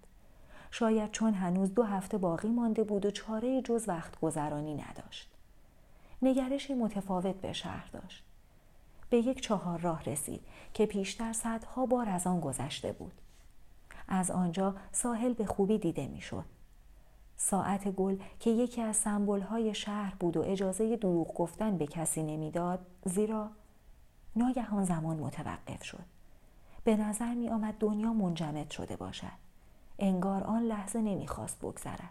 شاید 0.70 1.10
چون 1.10 1.34
هنوز 1.34 1.74
دو 1.74 1.82
هفته 1.82 2.18
باقی 2.18 2.48
مانده 2.48 2.84
بود 2.84 3.06
و 3.06 3.10
چاره 3.10 3.62
جز 3.62 3.88
وقت 3.88 4.20
گذرانی 4.20 4.74
نداشت. 4.74 5.30
نگرشی 6.22 6.74
متفاوت 6.74 7.34
به 7.34 7.52
شهر 7.52 7.88
داشت. 7.92 8.24
به 9.10 9.16
یک 9.16 9.40
چهار 9.40 9.78
راه 9.78 10.04
رسید 10.04 10.40
که 10.74 10.86
پیشتر 10.86 11.32
صدها 11.32 11.86
بار 11.86 12.08
از 12.08 12.26
آن 12.26 12.40
گذشته 12.40 12.92
بود. 12.92 13.12
از 14.08 14.30
آنجا 14.30 14.74
ساحل 14.92 15.32
به 15.32 15.46
خوبی 15.46 15.78
دیده 15.78 16.06
می‌شد. 16.06 16.44
ساعت 17.36 17.88
گل 17.88 18.16
که 18.40 18.50
یکی 18.50 18.82
از 18.82 19.06
های 19.50 19.74
شهر 19.74 20.14
بود 20.14 20.36
و 20.36 20.42
اجازه 20.42 20.96
دروغ 20.96 21.34
گفتن 21.34 21.78
به 21.78 21.86
کسی 21.86 22.22
نمی‌داد 22.22 22.86
زیرا 23.04 23.50
ناگهان 24.36 24.84
زمان 24.84 25.16
متوقف 25.16 25.84
شد. 25.84 26.15
به 26.86 26.96
نظر 26.96 27.34
می 27.34 27.48
آمد 27.48 27.74
دنیا 27.78 28.12
منجمد 28.12 28.70
شده 28.70 28.96
باشد 28.96 29.26
انگار 29.98 30.44
آن 30.44 30.62
لحظه 30.62 31.00
نمی‌خواست 31.00 31.58
بگذرد 31.58 32.10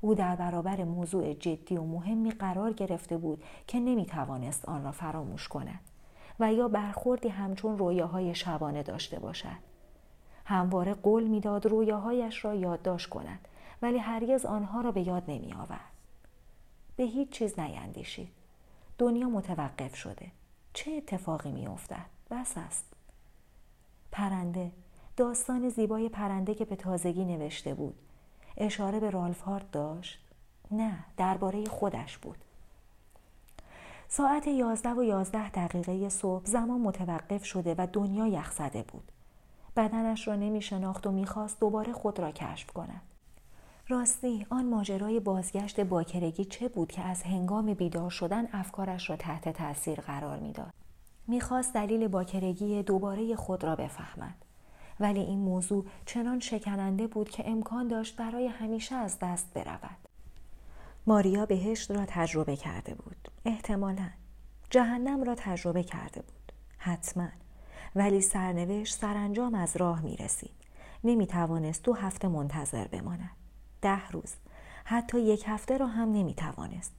او 0.00 0.14
در 0.14 0.36
برابر 0.36 0.84
موضوع 0.84 1.34
جدی 1.34 1.76
و 1.76 1.82
مهمی 1.82 2.30
قرار 2.30 2.72
گرفته 2.72 3.16
بود 3.16 3.44
که 3.66 3.80
نمی 3.80 4.06
توانست 4.06 4.68
آن 4.68 4.84
را 4.84 4.92
فراموش 4.92 5.48
کند 5.48 5.80
و 6.40 6.52
یا 6.52 6.68
برخوردی 6.68 7.28
همچون 7.28 7.78
رویاهای 7.78 8.34
شبانه 8.34 8.82
داشته 8.82 9.18
باشد 9.18 9.74
همواره 10.44 10.94
قول 10.94 11.24
می‌داد 11.24 11.66
رویاهایش 11.66 12.44
را 12.44 12.54
یادداشت 12.54 13.08
کند 13.08 13.48
ولی 13.82 13.98
هرگز 13.98 14.46
آنها 14.46 14.80
را 14.80 14.92
به 14.92 15.06
یاد 15.06 15.22
نمی 15.28 15.52
آورد. 15.52 15.94
به 16.96 17.04
هیچ 17.04 17.30
چیز 17.30 17.58
نیندیشید. 17.58 18.32
دنیا 18.98 19.28
متوقف 19.28 19.94
شده. 19.94 20.26
چه 20.72 20.90
اتفاقی 20.90 21.52
می 21.52 21.66
افتد؟ 21.66 22.06
بس 22.30 22.58
است. 22.58 22.93
پرنده. 24.14 24.72
داستان 25.16 25.68
زیبای 25.68 26.08
پرنده 26.08 26.54
که 26.54 26.64
به 26.64 26.76
تازگی 26.76 27.24
نوشته 27.24 27.74
بود. 27.74 27.94
اشاره 28.56 29.00
به 29.00 29.10
رالف 29.10 29.40
هارت 29.40 29.70
داشت؟ 29.70 30.18
نه 30.70 31.04
درباره 31.16 31.64
خودش 31.64 32.18
بود. 32.18 32.36
ساعت 34.08 34.46
یازده 34.46 34.94
و 34.94 35.02
یازده 35.02 35.50
دقیقه 35.50 36.08
صبح 36.08 36.44
زمان 36.44 36.80
متوقف 36.80 37.44
شده 37.44 37.74
و 37.78 37.86
دنیا 37.92 38.26
یخ 38.26 38.52
زده 38.52 38.82
بود. 38.82 39.12
بدنش 39.76 40.28
را 40.28 40.36
نمی 40.36 40.62
شناخت 40.62 41.06
و 41.06 41.12
می‌خواست 41.12 41.60
دوباره 41.60 41.92
خود 41.92 42.18
را 42.18 42.30
کشف 42.30 42.70
کند. 42.70 43.02
راستی 43.88 44.46
آن 44.50 44.64
ماجرای 44.68 45.20
بازگشت 45.20 45.80
باکرگی 45.80 46.44
چه 46.44 46.68
بود 46.68 46.92
که 46.92 47.02
از 47.02 47.22
هنگام 47.22 47.74
بیدار 47.74 48.10
شدن 48.10 48.48
افکارش 48.52 49.10
را 49.10 49.16
تحت 49.16 49.48
تاثیر 49.48 50.00
قرار 50.00 50.38
می‌داد؟ 50.38 50.83
می‌خواست 51.26 51.74
دلیل 51.74 52.08
باکرگی 52.08 52.82
دوباره 52.82 53.36
خود 53.36 53.64
را 53.64 53.76
بفهمد. 53.76 54.34
ولی 55.00 55.20
این 55.20 55.38
موضوع 55.38 55.84
چنان 56.06 56.40
شکننده 56.40 57.06
بود 57.06 57.30
که 57.30 57.48
امکان 57.50 57.88
داشت 57.88 58.16
برای 58.16 58.46
همیشه 58.46 58.94
از 58.94 59.18
دست 59.18 59.54
برود. 59.54 60.08
ماریا 61.06 61.46
بهشت 61.46 61.90
را 61.90 62.04
تجربه 62.08 62.56
کرده 62.56 62.94
بود. 62.94 63.28
احتمالا. 63.44 64.10
جهنم 64.70 65.22
را 65.22 65.34
تجربه 65.34 65.82
کرده 65.82 66.22
بود. 66.22 66.52
حتما. 66.78 67.28
ولی 67.96 68.20
سرنوشت 68.20 68.94
سرانجام 68.94 69.54
از 69.54 69.76
راه 69.76 70.00
می 70.00 70.16
رسید 70.16 70.54
نمی 71.04 71.26
توانست 71.26 71.82
دو 71.82 71.94
هفته 71.94 72.28
منتظر 72.28 72.86
بماند. 72.86 73.30
ده 73.82 74.08
روز. 74.08 74.34
حتی 74.84 75.20
یک 75.20 75.44
هفته 75.46 75.76
را 75.76 75.86
هم 75.86 76.12
نمی 76.12 76.34
توانست 76.34 76.92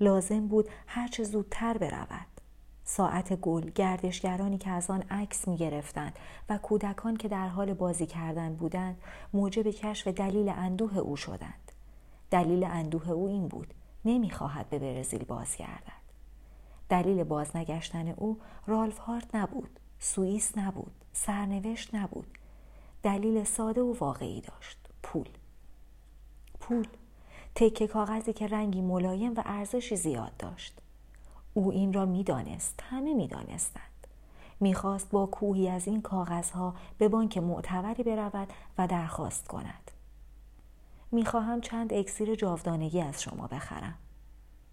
لازم 0.00 0.48
بود 0.48 0.68
هرچه 0.86 1.24
زودتر 1.24 1.78
برود. 1.78 2.31
ساعت 2.84 3.32
گل 3.32 3.70
گردشگرانی 3.70 4.58
که 4.58 4.70
از 4.70 4.90
آن 4.90 5.02
عکس 5.10 5.48
می 5.48 5.56
گرفتند 5.56 6.18
و 6.48 6.58
کودکان 6.58 7.16
که 7.16 7.28
در 7.28 7.48
حال 7.48 7.74
بازی 7.74 8.06
کردن 8.06 8.54
بودند 8.54 8.96
موجب 9.32 9.70
کشف 9.70 10.08
دلیل 10.08 10.48
اندوه 10.48 10.98
او 10.98 11.16
شدند. 11.16 11.72
دلیل 12.30 12.64
اندوه 12.64 13.10
او 13.10 13.28
این 13.28 13.48
بود 13.48 13.74
نمی‌خواهد 14.04 14.70
به 14.70 14.78
برزیل 14.78 15.24
بازگردد. 15.24 16.02
دلیل 16.88 17.24
بازنگشتن 17.24 18.08
او 18.08 18.38
رالف 18.66 18.98
هارت 18.98 19.34
نبود 19.34 19.80
سوئیس 19.98 20.58
نبود 20.58 20.92
سرنوشت 21.12 21.94
نبود. 21.94 22.26
دلیل 23.02 23.44
ساده 23.44 23.80
و 23.80 23.94
واقعی 23.98 24.40
داشت 24.40 24.78
پول. 25.02 25.28
پول 26.60 26.86
تکه 27.54 27.86
کاغذی 27.86 28.32
که 28.32 28.46
رنگی 28.46 28.80
ملایم 28.80 29.34
و 29.34 29.42
ارزشی 29.46 29.96
زیاد 29.96 30.36
داشت. 30.38 30.78
او 31.54 31.72
این 31.72 31.92
را 31.92 32.06
می‌دانست 32.06 32.80
همه 32.90 33.14
می‌دانستند. 33.14 34.06
می‌خواست 34.60 35.10
با 35.10 35.26
کوهی 35.26 35.68
از 35.68 35.88
این 35.88 36.02
کاغذها 36.02 36.74
به 36.98 37.08
بانک 37.08 37.38
معتبری 37.38 38.02
برود 38.02 38.48
و 38.78 38.86
درخواست 38.86 39.48
کند. 39.48 39.90
می‌خواهم 41.12 41.60
چند 41.60 41.92
اکسیر 41.92 42.34
جاودانگی 42.34 43.00
از 43.00 43.22
شما 43.22 43.46
بخرم. 43.46 43.94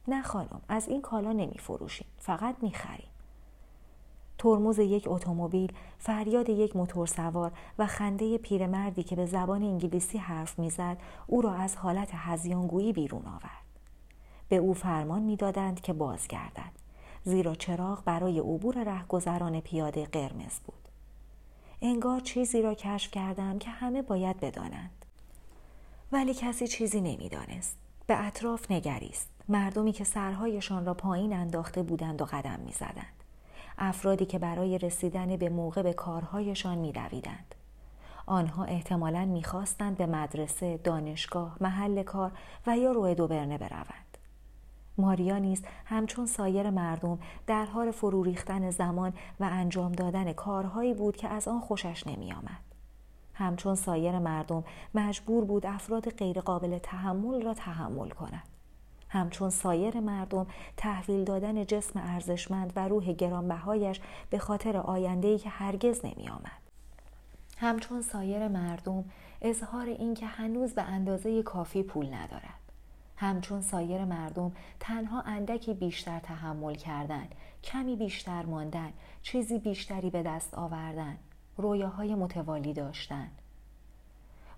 نه 0.07 0.21
خانم 0.21 0.61
از 0.69 0.87
این 0.87 1.01
کالا 1.01 1.31
نمی 1.31 1.57
فروشیم 1.57 2.07
فقط 2.17 2.55
می‌خریم. 2.61 3.09
ترمز 4.37 4.79
یک 4.79 5.03
اتومبیل 5.07 5.73
فریاد 5.97 6.49
یک 6.49 6.75
موتور 6.75 7.07
سوار 7.07 7.51
و 7.79 7.87
خنده 7.87 8.37
پیرمردی 8.37 9.03
که 9.03 9.15
به 9.15 9.25
زبان 9.25 9.63
انگلیسی 9.63 10.17
حرف 10.17 10.59
می‌زد 10.59 10.97
او 11.27 11.41
را 11.41 11.53
از 11.53 11.75
حالت 11.75 12.09
هزیانگویی 12.13 12.93
بیرون 12.93 13.25
آورد. 13.25 13.68
به 14.49 14.55
او 14.55 14.73
فرمان 14.73 15.21
می‌دادند 15.21 15.81
که 15.81 15.93
بازگردد 15.93 16.71
زیرا 17.23 17.55
چراغ 17.55 18.03
برای 18.03 18.39
عبور 18.39 18.83
رهگذران 18.83 19.59
پیاده 19.59 20.05
قرمز 20.05 20.59
بود. 20.59 20.89
انگار 21.81 22.19
چیزی 22.19 22.61
را 22.61 22.73
کشف 22.73 23.11
کردم 23.11 23.59
که 23.59 23.69
همه 23.69 24.01
باید 24.01 24.39
بدانند. 24.39 25.05
ولی 26.11 26.33
کسی 26.33 26.67
چیزی 26.67 27.01
نمی‌دانست. 27.01 27.77
به 28.07 28.25
اطراف 28.27 28.71
نگریست. 28.71 29.29
مردمی 29.49 29.91
که 29.91 30.03
سرهایشان 30.03 30.85
را 30.85 30.93
پایین 30.93 31.33
انداخته 31.33 31.83
بودند 31.83 32.21
و 32.21 32.25
قدم 32.25 32.59
می‌زدند. 32.65 33.23
افرادی 33.77 34.25
که 34.25 34.39
برای 34.39 34.77
رسیدن 34.77 35.37
به 35.37 35.49
موقع 35.49 35.81
به 35.81 35.93
کارهایشان 35.93 36.77
میدویدند 36.77 37.55
آنها 38.25 38.63
احتمالا 38.63 39.25
می‌خواستند 39.25 39.97
به 39.97 40.05
مدرسه 40.05 40.77
دانشگاه 40.77 41.57
محل 41.61 42.03
کار 42.03 42.31
و 42.67 42.77
یا 42.77 42.91
روی 42.91 43.15
دوبرنه 43.15 43.57
بروند. 43.57 44.08
ماریا 44.99 45.37
نیز 45.37 45.63
همچون 45.85 46.25
سایر 46.25 46.69
مردم 46.69 47.19
در 47.47 47.65
حال 47.65 47.91
فرو 47.91 48.23
ریختن 48.23 48.69
زمان 48.69 49.13
و 49.39 49.49
انجام 49.51 49.91
دادن 49.91 50.33
کارهایی 50.33 50.93
بود 50.93 51.15
که 51.15 51.27
از 51.27 51.47
آن 51.47 51.59
خوشش 51.59 52.07
نمی 52.07 52.33
آمد. 52.33 52.69
همچون 53.33 53.75
سایر 53.75 54.19
مردم 54.19 54.63
مجبور 54.95 55.45
بود 55.45 55.65
افراد 55.65 56.09
غیرقابل 56.09 56.77
تحمل 56.77 57.41
را 57.41 57.53
تحمل 57.53 58.09
کند 58.09 58.43
همچون 59.09 59.49
سایر 59.49 59.99
مردم 59.99 60.47
تحویل 60.77 61.23
دادن 61.23 61.65
جسم 61.65 61.99
ارزشمند 61.99 62.73
و 62.75 62.87
روح 62.87 63.13
گرانبهایش 63.13 64.01
به 64.29 64.39
خاطر 64.39 64.77
آینده‌ای 64.77 65.37
که 65.37 65.49
هرگز 65.49 66.05
نمی 66.05 66.29
آمد. 66.29 66.61
همچون 67.57 68.01
سایر 68.01 68.47
مردم 68.47 69.05
اظهار 69.41 69.85
اینکه 69.85 70.25
هنوز 70.25 70.73
به 70.73 70.81
اندازه 70.81 71.43
کافی 71.43 71.83
پول 71.83 72.13
ندارد. 72.13 72.58
همچون 73.19 73.61
سایر 73.61 74.05
مردم 74.05 74.51
تنها 74.79 75.21
اندکی 75.21 75.73
بیشتر 75.73 76.19
تحمل 76.19 76.75
کردن، 76.75 77.27
کمی 77.63 77.95
بیشتر 77.95 78.45
ماندن، 78.45 78.93
چیزی 79.21 79.59
بیشتری 79.59 80.09
به 80.09 80.23
دست 80.23 80.53
آوردن، 80.53 81.17
رویاهای 81.57 82.15
متوالی 82.15 82.73
داشتن. 82.73 83.27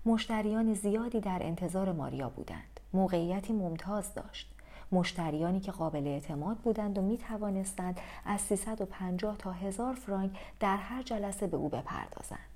مشتریان 0.06 0.74
زیادی 0.74 1.20
در 1.20 1.38
انتظار 1.42 1.92
ماریا 1.92 2.28
بودند. 2.28 2.80
موقعیتی 2.92 3.52
ممتاز 3.52 4.14
داشت. 4.14 4.54
مشتریانی 4.92 5.60
که 5.60 5.72
قابل 5.72 6.06
اعتماد 6.06 6.56
بودند 6.56 6.98
و 6.98 7.02
می 7.02 7.18
توانستند 7.18 8.00
از 8.24 8.40
350 8.40 9.36
تا 9.36 9.52
هزار 9.52 9.94
فرانک 9.94 10.30
در 10.60 10.76
هر 10.76 11.02
جلسه 11.02 11.46
به 11.46 11.56
او 11.56 11.68
بپردازند. 11.68 12.51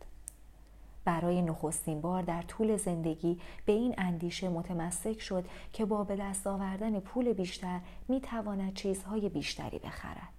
برای 1.06 1.42
نخستین 1.42 2.00
بار 2.00 2.22
در 2.22 2.42
طول 2.42 2.76
زندگی 2.76 3.40
به 3.66 3.72
این 3.72 3.94
اندیشه 3.98 4.48
متمسک 4.48 5.20
شد 5.20 5.44
که 5.72 5.84
با 5.84 6.04
به 6.04 6.16
دست 6.16 6.46
آوردن 6.46 7.00
پول 7.00 7.32
بیشتر 7.32 7.80
می 8.08 8.20
تواند 8.20 8.74
چیزهای 8.74 9.28
بیشتری 9.28 9.78
بخرد. 9.78 10.32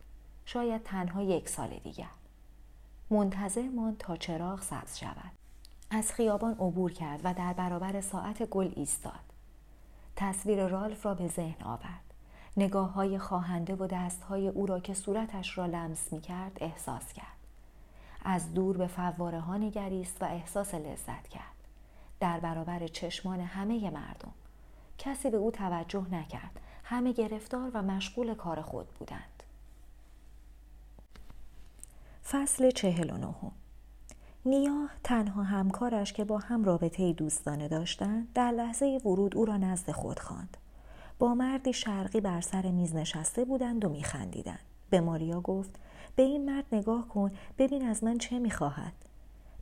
شاید 0.46 0.84
تنها 0.84 1.22
یک 1.22 1.50
سال 1.50 1.70
دیگر. 1.84 2.10
منتظر 3.10 3.68
ماند 3.76 3.98
تا 3.98 4.18
چراغ 4.18 4.62
سبز 4.62 4.98
شود. 4.98 5.32
از 5.90 6.12
خیابان 6.12 6.54
عبور 6.54 6.92
کرد 6.92 7.22
و 7.24 7.34
در 7.34 7.54
برابر 7.54 8.02
ساعت 8.02 8.44
گل 8.44 8.72
ایستاد. 8.76 9.34
تصویر 10.16 10.68
رالف 10.68 11.06
را 11.06 11.14
به 11.14 11.28
ذهن 11.28 11.64
آورد. 11.64 12.14
نگاه 12.58 12.94
های 12.94 13.18
خواهنده 13.18 13.76
و 13.76 13.88
دست 13.88 14.24
های 14.24 14.48
او 14.48 14.66
را 14.66 14.80
که 14.80 14.94
صورتش 14.94 15.58
را 15.58 15.66
لمس 15.66 16.14
می 16.14 16.22
کرد 16.22 16.58
احساس 16.62 17.14
کرد. 17.14 17.37
از 18.30 18.54
دور 18.54 18.78
به 18.78 18.88
فواره 18.88 19.40
ها 19.40 19.58
نگریست 19.58 20.22
و 20.22 20.26
احساس 20.26 20.74
لذت 20.74 21.28
کرد. 21.28 21.56
در 22.20 22.40
برابر 22.40 22.88
چشمان 22.88 23.40
همه 23.40 23.90
مردم. 23.90 24.32
کسی 24.98 25.30
به 25.30 25.38
او 25.38 25.52
توجه 25.52 26.06
نکرد. 26.12 26.60
همه 26.84 27.14
گرفتار 27.14 27.72
و 27.74 27.82
مشغول 27.82 28.34
کار 28.34 28.62
خود 28.62 28.88
بودند. 29.00 29.44
فصل 32.30 32.72
چهل 32.72 33.10
و 33.10 33.18
نهم 33.18 33.52
نیاه 34.46 34.90
تنها 35.04 35.44
همکارش 35.44 36.14
که 36.14 36.24
با 36.24 36.38
هم 36.38 36.64
رابطه 36.64 37.14
دوستانه 37.14 37.68
داشتند 37.68 38.34
در 38.34 38.52
لحظه 38.52 39.02
ورود 39.06 39.38
او 39.38 39.46
را 39.46 39.58
نزد 39.58 39.92
خود 39.92 40.20
خواند. 40.20 40.58
با 41.20 41.34
مردی 41.34 41.74
شرقی 41.74 42.22
بر 42.22 42.42
سر 42.42 42.72
میز 42.72 42.96
نشسته 42.96 43.46
بودند 43.46 43.86
و 43.86 43.90
میخندیدند. 43.90 44.60
به 44.90 45.02
ماریا 45.02 45.42
گفت 45.42 45.80
به 46.18 46.24
این 46.24 46.46
مرد 46.46 46.66
نگاه 46.72 47.08
کن 47.08 47.32
ببین 47.58 47.88
از 47.88 48.04
من 48.04 48.18
چه 48.18 48.40
می‌خواهد. 48.40 48.94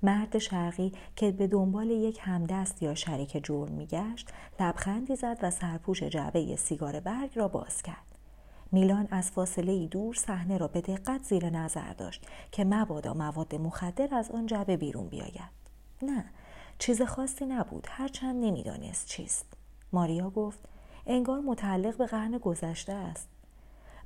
مرد 0.03 0.37
شرقی 0.37 0.91
که 1.15 1.31
به 1.31 1.47
دنبال 1.47 1.89
یک 1.89 2.19
همدست 2.21 2.83
یا 2.83 2.95
شریک 2.95 3.41
جرم 3.43 3.71
میگشت 3.71 4.29
لبخندی 4.59 5.15
زد 5.15 5.37
و 5.41 5.51
سرپوش 5.51 6.03
جعبه 6.03 6.55
سیگار 6.55 6.99
برگ 6.99 7.31
را 7.35 7.47
باز 7.47 7.81
کرد. 7.81 8.17
میلان 8.71 9.07
از 9.11 9.31
فاصله 9.31 9.87
دور 9.87 10.15
صحنه 10.15 10.57
را 10.57 10.67
به 10.67 10.81
دقت 10.81 11.23
زیر 11.23 11.49
نظر 11.49 11.93
داشت 11.93 12.27
که 12.51 12.65
مبادا 12.65 13.13
مواد 13.13 13.55
مخدر 13.55 14.15
از 14.15 14.31
آن 14.31 14.45
جعبه 14.45 14.77
بیرون 14.77 15.07
بیاید 15.07 15.55
نه 16.01 16.25
چیز 16.79 17.01
خاصی 17.01 17.45
نبود 17.45 17.87
هرچند 17.89 18.45
نمی‌دانست 18.45 19.07
چیست 19.07 19.45
ماریا 19.93 20.29
گفت 20.29 20.59
انگار 21.05 21.39
متعلق 21.39 21.97
به 21.97 22.05
قرن 22.05 22.37
گذشته 22.37 22.93
است 22.93 23.29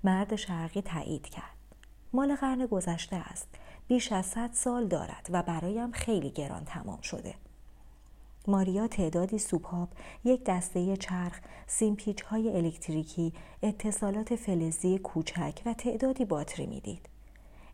مرد 0.03 0.35
شرقی 0.35 0.81
تایید 0.81 1.29
کرد 1.29 1.58
مال 2.13 2.35
قرن 2.35 2.65
گذشته 2.65 3.15
است 3.15 3.47
بیش 3.87 4.11
از 4.11 4.25
صد 4.25 4.49
سال 4.53 4.87
دارد 4.87 5.27
و 5.29 5.43
برایم 5.43 5.91
خیلی 5.91 6.29
گران 6.29 6.65
تمام 6.65 7.01
شده 7.01 7.35
ماریا 8.47 8.87
تعدادی 8.87 9.37
سوپاپ، 9.37 9.89
یک 10.23 10.43
دسته 10.43 10.97
چرخ، 10.97 11.39
سیمپیچ 11.67 12.21
های 12.21 12.57
الکتریکی، 12.57 13.33
اتصالات 13.63 14.35
فلزی 14.35 14.97
کوچک 14.99 15.61
و 15.65 15.73
تعدادی 15.73 16.25
باتری 16.25 16.65
می‌دید. 16.65 17.09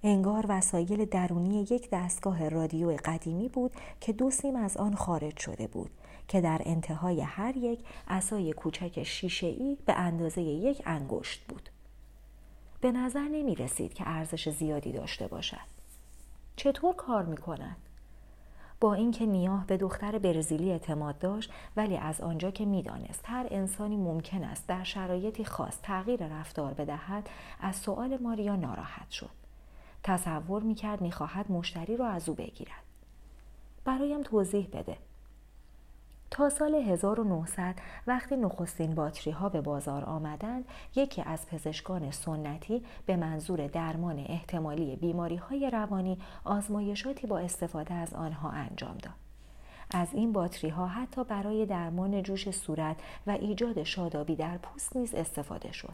انگار 0.04 0.46
وسایل 0.50 1.06
درونی 1.06 1.62
یک 1.62 1.90
دستگاه 1.92 2.50
رادیو 2.50 2.98
قدیمی 3.06 3.50
بود 3.50 3.72
که 4.02 4.14
دو 4.14 4.32
سیم 4.32 4.56
از 4.56 4.78
آن 4.78 4.96
خارج 4.96 5.38
شده 5.38 5.68
بود 5.68 5.92
که 6.28 6.42
در 6.42 6.62
انتهای 6.66 7.22
هر 7.22 7.58
یک 7.58 7.80
اسای 8.08 8.54
کوچک 8.54 9.04
شیشه‌ای 9.04 9.78
به 9.86 9.94
اندازه 9.94 10.42
یک 10.42 10.82
انگشت 10.86 11.46
بود. 11.48 11.70
به 12.86 12.92
نظر 12.92 13.28
نمی 13.28 13.56
رسید 13.56 13.94
که 13.94 14.04
ارزش 14.08 14.50
زیادی 14.50 14.92
داشته 14.92 15.28
باشد. 15.28 15.68
چطور 16.56 16.96
کار 16.96 17.24
می 17.24 17.38
کند؟ 17.38 17.76
با 18.80 18.94
اینکه 18.94 19.26
نیاه 19.26 19.68
به 19.68 19.78
دختر 19.78 20.20
برزیلی 20.20 20.72
اعتماد 20.72 21.20
داشت 21.20 21.52
ولی 21.76 21.98
از 21.98 22.22
آنجا 22.22 22.52
که 22.52 22.66
می‌دانست 22.66 23.22
هر 23.24 23.48
انسانی 23.52 23.98
ممکن 23.98 24.44
است 24.44 24.68
در 24.68 24.84
شرایطی 24.84 25.46
خاص 25.46 25.78
تغییر 25.84 26.28
رفتار 26.28 26.74
بدهد 26.74 27.30
از 27.60 27.76
سؤال 27.76 28.18
ماریا 28.22 28.56
ناراحت 28.56 29.10
شد 29.10 29.30
تصور 30.04 30.64
می‌کرد 30.64 31.02
می‌خواهد 31.02 31.52
مشتری 31.52 31.98
را 31.98 32.08
از 32.08 32.30
او 32.30 32.36
بگیرد 32.36 32.84
برایم 33.86 34.24
توضیح 34.24 34.68
بده 34.74 34.98
تا 36.36 36.50
سال 36.50 36.76
1900 36.76 37.76
وقتی 38.08 38.36
نخستین 38.38 38.96
باتری 38.96 39.32
ها 39.32 39.50
به 39.50 39.62
بازار 39.62 40.04
آمدند 40.04 40.66
یکی 40.96 41.22
از 41.22 41.48
پزشکان 41.48 42.12
سنتی 42.12 42.84
به 43.06 43.16
منظور 43.16 43.68
درمان 43.68 44.20
احتمالی 44.20 44.96
بیماری 44.96 45.36
های 45.36 45.70
روانی 45.70 46.18
آزمایشاتی 46.44 47.28
با 47.28 47.40
استفاده 47.40 47.94
از 47.94 48.14
آنها 48.14 48.50
انجام 48.50 48.98
داد. 48.98 49.14
از 49.92 50.14
این 50.14 50.34
باتری 50.34 50.70
ها 50.70 50.88
حتی 50.88 51.24
برای 51.24 51.66
درمان 51.66 52.24
جوش 52.24 52.52
صورت 52.52 52.98
و 53.28 53.32
ایجاد 53.32 53.84
شادابی 53.84 54.36
در 54.36 54.58
پوست 54.58 54.96
نیز 54.96 55.14
استفاده 55.14 55.72
شد. 55.72 55.94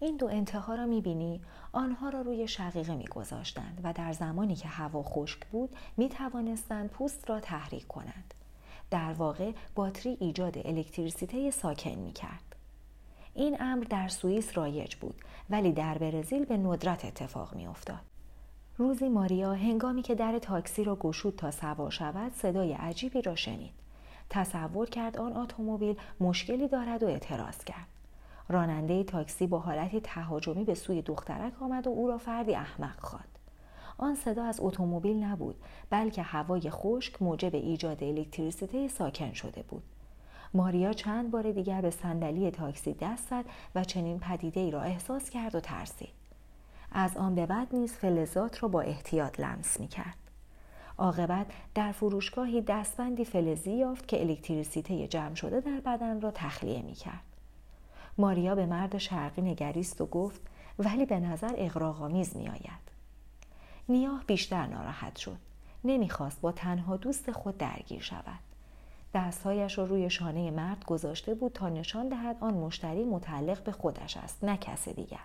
این 0.00 0.16
دو 0.16 0.26
انتها 0.26 0.74
را 0.74 0.86
می‌بینی 0.86 1.40
آنها 1.72 2.08
را 2.08 2.20
روی 2.20 2.48
شقیقه 2.48 2.94
میگذاشتند 2.94 3.80
و 3.84 3.92
در 3.92 4.12
زمانی 4.12 4.54
که 4.54 4.68
هوا 4.68 5.02
خشک 5.02 5.46
بود 5.46 5.76
می 5.96 6.08
توانستند 6.08 6.90
پوست 6.90 7.30
را 7.30 7.40
تحریک 7.40 7.86
کنند. 7.86 8.34
در 8.90 9.12
واقع 9.12 9.52
باتری 9.74 10.16
ایجاد 10.20 10.58
الکتریسیته 10.66 11.50
ساکن 11.50 11.90
می 11.90 12.12
کرد. 12.12 12.56
این 13.34 13.56
امر 13.60 13.84
در 13.84 14.08
سوئیس 14.08 14.58
رایج 14.58 14.94
بود 14.96 15.14
ولی 15.50 15.72
در 15.72 15.98
برزیل 15.98 16.44
به 16.44 16.56
ندرت 16.56 17.04
اتفاق 17.04 17.54
می 17.54 17.66
افتاد. 17.66 18.00
روزی 18.76 19.08
ماریا 19.08 19.52
هنگامی 19.52 20.02
که 20.02 20.14
در 20.14 20.38
تاکسی 20.38 20.84
را 20.84 20.96
گشود 20.96 21.36
تا 21.36 21.50
سوار 21.50 21.90
شود 21.90 22.32
صدای 22.32 22.72
عجیبی 22.72 23.22
را 23.22 23.34
شنید. 23.34 23.72
تصور 24.30 24.88
کرد 24.88 25.16
آن 25.16 25.36
اتومبیل 25.36 25.96
مشکلی 26.20 26.68
دارد 26.68 27.02
و 27.02 27.06
اعتراض 27.06 27.64
کرد. 27.64 27.86
راننده 28.48 29.04
تاکسی 29.04 29.46
با 29.46 29.58
حالتی 29.58 30.00
تهاجمی 30.00 30.64
به 30.64 30.74
سوی 30.74 31.02
دخترک 31.02 31.62
آمد 31.62 31.86
و 31.86 31.90
او 31.90 32.08
را 32.08 32.18
فردی 32.18 32.54
احمق 32.54 33.00
خواند. 33.00 33.37
آن 33.98 34.14
صدا 34.14 34.44
از 34.44 34.60
اتومبیل 34.60 35.24
نبود 35.24 35.56
بلکه 35.90 36.22
هوای 36.22 36.70
خشک 36.70 37.22
موجب 37.22 37.54
ایجاد 37.54 38.04
الکتریسیته 38.04 38.88
ساکن 38.88 39.32
شده 39.32 39.62
بود 39.62 39.82
ماریا 40.54 40.92
چند 40.92 41.30
بار 41.30 41.52
دیگر 41.52 41.80
به 41.80 41.90
صندلی 41.90 42.50
تاکسی 42.50 42.96
دست 43.00 43.28
زد 43.30 43.44
و 43.74 43.84
چنین 43.84 44.18
پدیده 44.18 44.60
ای 44.60 44.70
را 44.70 44.82
احساس 44.82 45.30
کرد 45.30 45.54
و 45.54 45.60
ترسید 45.60 46.18
از 46.92 47.16
آن 47.16 47.34
به 47.34 47.46
بعد 47.46 47.74
نیز 47.74 47.92
فلزات 47.92 48.62
را 48.62 48.68
با 48.68 48.80
احتیاط 48.80 49.40
لمس 49.40 49.80
می 49.80 49.88
کرد. 49.88 50.16
عاقبت 50.98 51.46
در 51.74 51.92
فروشگاهی 51.92 52.60
دستبندی 52.60 53.24
فلزی 53.24 53.72
یافت 53.72 54.08
که 54.08 54.20
الکتریسیته 54.20 55.08
جمع 55.08 55.34
شده 55.34 55.60
در 55.60 55.80
بدن 55.80 56.20
را 56.20 56.30
تخلیه 56.30 56.82
می 56.82 56.92
کرد. 56.92 57.24
ماریا 58.18 58.54
به 58.54 58.66
مرد 58.66 58.98
شرقی 58.98 59.42
نگریست 59.42 60.00
و 60.00 60.06
گفت 60.06 60.40
ولی 60.78 61.06
به 61.06 61.20
نظر 61.20 61.54
اقراغامیز 61.56 62.36
می 62.36 62.48
آید. 62.48 62.87
نیاه 63.88 64.24
بیشتر 64.26 64.66
ناراحت 64.66 65.16
شد. 65.16 65.36
نمی‌خواست 65.84 66.40
با 66.40 66.52
تنها 66.52 66.96
دوست 66.96 67.32
خود 67.32 67.58
درگیر 67.58 68.00
شود. 68.00 68.38
دستهایش 69.14 69.78
را 69.78 69.84
روی 69.84 70.10
شانه 70.10 70.50
مرد 70.50 70.84
گذاشته 70.84 71.34
بود 71.34 71.52
تا 71.52 71.68
نشان 71.68 72.08
دهد 72.08 72.36
آن 72.40 72.54
مشتری 72.54 73.04
متعلق 73.04 73.62
به 73.62 73.72
خودش 73.72 74.16
است 74.16 74.44
نه 74.44 74.56
کس 74.56 74.88
دیگر. 74.88 75.18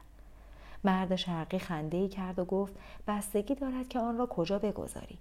مرد 0.83 1.15
شرقی 1.15 1.59
خنده 1.59 1.97
ای 1.97 2.07
کرد 2.07 2.39
و 2.39 2.45
گفت 2.45 2.73
بستگی 3.07 3.55
دارد 3.55 3.87
که 3.87 3.99
آن 3.99 4.17
را 4.17 4.25
کجا 4.25 4.59
بگذاری. 4.59 5.17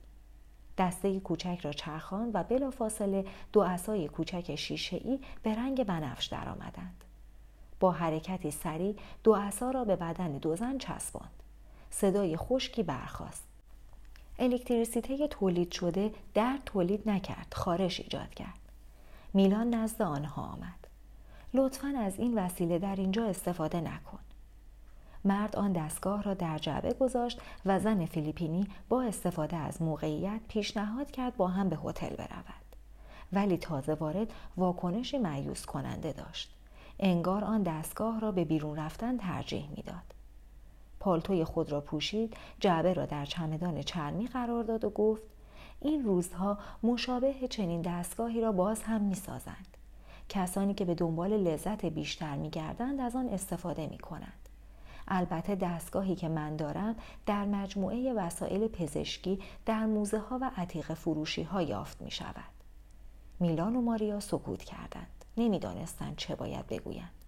دسته 0.78 1.20
کوچک 1.20 1.60
را 1.62 1.72
چرخاند 1.72 2.30
و 2.34 2.42
بلافاصله 2.42 3.24
دو 3.52 3.62
عصای 3.62 4.08
کوچک 4.08 4.54
شیشه 4.54 5.18
به 5.42 5.54
رنگ 5.54 5.84
بنفش 5.84 6.26
درآمدند. 6.26 7.04
با 7.80 7.92
حرکتی 7.92 8.50
سریع 8.50 8.96
دو 9.24 9.34
عصا 9.34 9.70
را 9.70 9.84
به 9.84 9.96
بدن 9.96 10.32
دو 10.32 10.56
زن 10.56 10.78
چسباند. 10.78 11.41
صدای 11.92 12.36
خشکی 12.36 12.82
برخاست. 12.82 13.44
الکتریسیته 14.38 15.28
تولید 15.28 15.72
شده 15.72 16.14
در 16.34 16.58
تولید 16.66 17.08
نکرد 17.08 17.54
خارش 17.54 18.00
ایجاد 18.00 18.34
کرد. 18.34 18.58
میلان 19.34 19.74
نزد 19.74 20.02
آنها 20.02 20.42
آمد. 20.42 20.88
لطفا 21.54 21.94
از 21.98 22.18
این 22.18 22.38
وسیله 22.38 22.78
در 22.78 22.96
اینجا 22.96 23.26
استفاده 23.26 23.80
نکن. 23.80 24.18
مرد 25.24 25.56
آن 25.56 25.72
دستگاه 25.72 26.22
را 26.22 26.34
در 26.34 26.58
جعبه 26.58 26.92
گذاشت 26.92 27.40
و 27.66 27.80
زن 27.80 28.06
فیلیپینی 28.06 28.66
با 28.88 29.02
استفاده 29.02 29.56
از 29.56 29.82
موقعیت 29.82 30.40
پیشنهاد 30.48 31.10
کرد 31.10 31.36
با 31.36 31.48
هم 31.48 31.68
به 31.68 31.76
هتل 31.76 32.16
برود. 32.16 32.62
ولی 33.32 33.56
تازه 33.56 33.94
وارد 33.94 34.32
واکنشی 34.56 35.18
معیوس 35.18 35.66
کننده 35.66 36.12
داشت. 36.12 36.54
انگار 36.98 37.44
آن 37.44 37.62
دستگاه 37.62 38.20
را 38.20 38.32
به 38.32 38.44
بیرون 38.44 38.76
رفتن 38.76 39.16
ترجیح 39.16 39.68
می‌داد. 39.76 40.21
پالتوی 41.02 41.44
خود 41.44 41.72
را 41.72 41.80
پوشید 41.80 42.36
جعبه 42.60 42.94
را 42.94 43.06
در 43.06 43.24
چمدان 43.24 43.82
چرمی 43.82 44.26
قرار 44.26 44.64
داد 44.64 44.84
و 44.84 44.90
گفت 44.90 45.22
این 45.80 46.04
روزها 46.04 46.58
مشابه 46.82 47.34
چنین 47.50 47.82
دستگاهی 47.82 48.40
را 48.40 48.52
باز 48.52 48.82
هم 48.82 49.00
می 49.00 49.14
سازند. 49.14 49.76
کسانی 50.28 50.74
که 50.74 50.84
به 50.84 50.94
دنبال 50.94 51.32
لذت 51.36 51.84
بیشتر 51.84 52.36
می 52.36 52.50
گردند 52.50 53.00
از 53.00 53.16
آن 53.16 53.28
استفاده 53.28 53.86
می 53.86 53.98
کنند. 53.98 54.48
البته 55.08 55.54
دستگاهی 55.54 56.14
که 56.14 56.28
من 56.28 56.56
دارم 56.56 56.96
در 57.26 57.44
مجموعه 57.44 58.12
وسایل 58.12 58.68
پزشکی 58.68 59.38
در 59.66 59.86
موزه 59.86 60.18
ها 60.18 60.38
و 60.42 60.50
عتیق 60.56 60.94
فروشی 60.94 61.42
ها 61.42 61.62
یافت 61.62 62.02
می 62.02 62.10
شود. 62.10 62.52
میلان 63.40 63.76
و 63.76 63.80
ماریا 63.80 64.20
سکوت 64.20 64.64
کردند. 64.64 65.24
نمی‌دانستند 65.36 66.16
چه 66.16 66.34
باید 66.34 66.66
بگویند. 66.66 67.21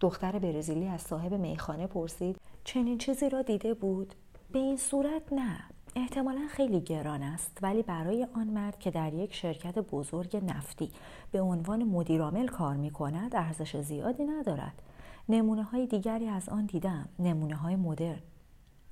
دختر 0.00 0.38
برزیلی 0.38 0.88
از 0.88 1.00
صاحب 1.02 1.34
میخانه 1.34 1.86
پرسید 1.86 2.36
چنین 2.64 2.98
چیزی 2.98 3.28
را 3.28 3.42
دیده 3.42 3.74
بود؟ 3.74 4.14
به 4.52 4.58
این 4.58 4.76
صورت 4.76 5.32
نه. 5.32 5.60
احتمالا 5.96 6.46
خیلی 6.50 6.80
گران 6.80 7.22
است 7.22 7.58
ولی 7.62 7.82
برای 7.82 8.26
آن 8.34 8.46
مرد 8.46 8.78
که 8.78 8.90
در 8.90 9.14
یک 9.14 9.34
شرکت 9.34 9.78
بزرگ 9.78 10.36
نفتی 10.36 10.90
به 11.32 11.40
عنوان 11.40 11.84
مدیرعامل 11.84 12.46
کار 12.46 12.76
می 12.76 12.90
کند 12.90 13.36
ارزش 13.36 13.76
زیادی 13.76 14.24
ندارد. 14.24 14.82
نمونه 15.28 15.62
های 15.62 15.86
دیگری 15.86 16.28
از 16.28 16.48
آن 16.48 16.66
دیدم. 16.66 17.08
نمونه 17.18 17.56
های 17.56 17.76
مدرن. 17.76 18.22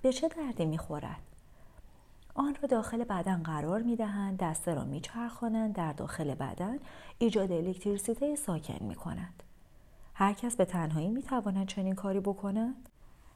به 0.02 0.12
چه 0.12 0.28
دردی 0.28 0.64
می 0.64 0.78
خورد؟ 0.78 1.20
آن 2.34 2.56
را 2.62 2.66
داخل 2.68 3.04
بدن 3.04 3.42
قرار 3.42 3.82
می 3.82 3.96
دهند، 3.96 4.38
دسته 4.38 4.74
را 4.74 4.84
می 4.84 5.00
چرخانند، 5.00 5.74
در 5.74 5.92
داخل 5.92 6.34
بدن 6.34 6.78
ایجاد 7.18 7.52
الکتریسیته 7.52 8.36
ساکن 8.36 8.84
می 8.84 8.94
کنند. 8.94 9.42
هر 10.14 10.32
کس 10.32 10.56
به 10.56 10.64
تنهایی 10.64 11.10
می 11.10 11.22
تواند 11.22 11.66
چنین 11.66 11.94
کاری 11.94 12.20
بکند؟ 12.20 12.88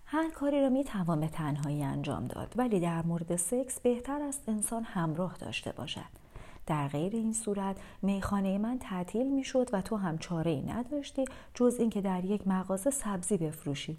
هر 0.04 0.30
کاری 0.30 0.62
را 0.62 0.68
می 0.68 0.84
توان 0.84 1.20
به 1.20 1.28
تنهایی 1.28 1.82
انجام 1.82 2.26
داد 2.26 2.54
ولی 2.56 2.80
در 2.80 3.02
مورد 3.02 3.36
سکس 3.36 3.80
بهتر 3.80 4.22
است 4.22 4.48
انسان 4.48 4.82
همراه 4.84 5.36
داشته 5.36 5.72
باشد. 5.72 6.26
در 6.66 6.88
غیر 6.88 7.12
این 7.12 7.32
صورت 7.32 7.76
میخانه 8.02 8.58
من 8.58 8.78
تعطیل 8.78 9.32
می 9.32 9.44
شد 9.44 9.70
و 9.72 9.80
تو 9.80 9.96
هم 9.96 10.18
چاره 10.18 10.50
ای 10.50 10.62
نداشتی 10.62 11.24
جز 11.54 11.76
اینکه 11.78 12.00
در 12.00 12.24
یک 12.24 12.48
مغازه 12.48 12.90
سبزی 12.90 13.36
بفروشی. 13.36 13.98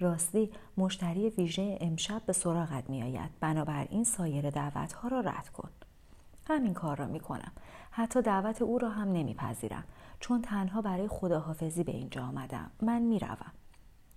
راستی 0.00 0.50
مشتری 0.76 1.28
ویژه 1.28 1.78
امشب 1.80 2.22
به 2.26 2.32
سراغت 2.32 2.90
می 2.90 3.02
آید 3.02 3.30
بنابراین 3.40 4.04
سایر 4.04 4.50
دعوت 4.50 4.92
ها 4.92 5.08
را 5.08 5.20
رد 5.20 5.48
کن 5.48 5.68
همین 6.48 6.74
کار 6.74 6.96
را 6.96 7.06
می 7.06 7.20
کنم 7.20 7.52
حتی 7.90 8.22
دعوت 8.22 8.62
او 8.62 8.78
را 8.78 8.90
هم 8.90 9.12
نمیپذیرم. 9.12 9.84
چون 10.20 10.42
تنها 10.42 10.82
برای 10.82 11.08
خداحافظی 11.08 11.84
به 11.84 11.92
اینجا 11.92 12.22
آمدم. 12.22 12.70
من 12.82 13.02
می‌روم. 13.02 13.52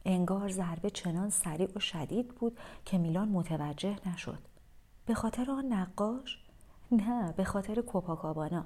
انگار 0.06 0.50
ضربه 0.50 0.90
چنان 0.90 1.30
سریع 1.30 1.70
و 1.76 1.80
شدید 1.80 2.28
بود 2.28 2.60
که 2.86 2.98
میلان 2.98 3.30
متوجه 3.30 3.96
نشد. 4.06 4.40
به 5.06 5.14
خاطر 5.14 5.52
آن 5.52 5.74
نقاش؟ 5.74 6.40
نه 6.92 7.32
به 7.32 7.44
خاطر 7.44 7.82
کوپاکابانا. 7.82 8.66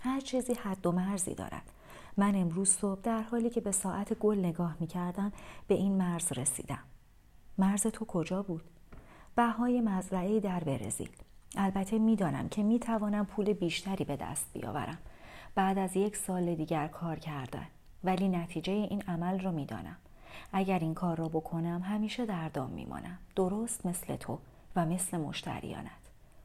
هر 0.00 0.20
چیزی 0.20 0.54
حد 0.54 0.86
و 0.86 0.92
مرزی 0.92 1.34
دارد. 1.34 1.70
من 2.16 2.34
امروز 2.34 2.68
صبح 2.68 3.00
در 3.00 3.22
حالی 3.22 3.50
که 3.50 3.60
به 3.60 3.72
ساعت 3.72 4.14
گل 4.14 4.38
نگاه 4.38 4.76
می 4.80 4.86
کردم 4.86 5.32
به 5.68 5.74
این 5.74 5.92
مرز 5.92 6.32
رسیدم. 6.32 6.84
مرز 7.58 7.82
تو 7.86 8.04
کجا 8.04 8.42
بود؟ 8.42 8.64
بهای 9.36 9.80
مزرعه 9.80 10.40
در 10.40 10.64
برزیل. 10.64 11.10
البته 11.56 11.98
می‌دانم 11.98 12.48
که 12.48 12.62
می 12.62 12.78
توانم 12.78 13.26
پول 13.26 13.52
بیشتری 13.52 14.04
به 14.04 14.16
دست 14.16 14.46
بیاورم. 14.52 14.98
بعد 15.54 15.78
از 15.78 15.96
یک 15.96 16.16
سال 16.16 16.54
دیگر 16.54 16.88
کار 16.88 17.18
کردن. 17.18 17.66
ولی 18.04 18.28
نتیجه 18.28 18.72
این 18.72 19.02
عمل 19.08 19.40
را 19.40 19.50
می‌دانم. 19.50 19.96
اگر 20.52 20.78
این 20.78 20.94
کار 20.94 21.16
را 21.16 21.28
بکنم 21.28 21.82
همیشه 21.84 22.26
در 22.26 22.48
دام 22.48 22.70
میمانم. 22.70 23.18
درست 23.36 23.86
مثل 23.86 24.16
تو 24.16 24.38
و 24.76 24.86
مثل 24.86 25.16
مشتریانت. 25.16 25.90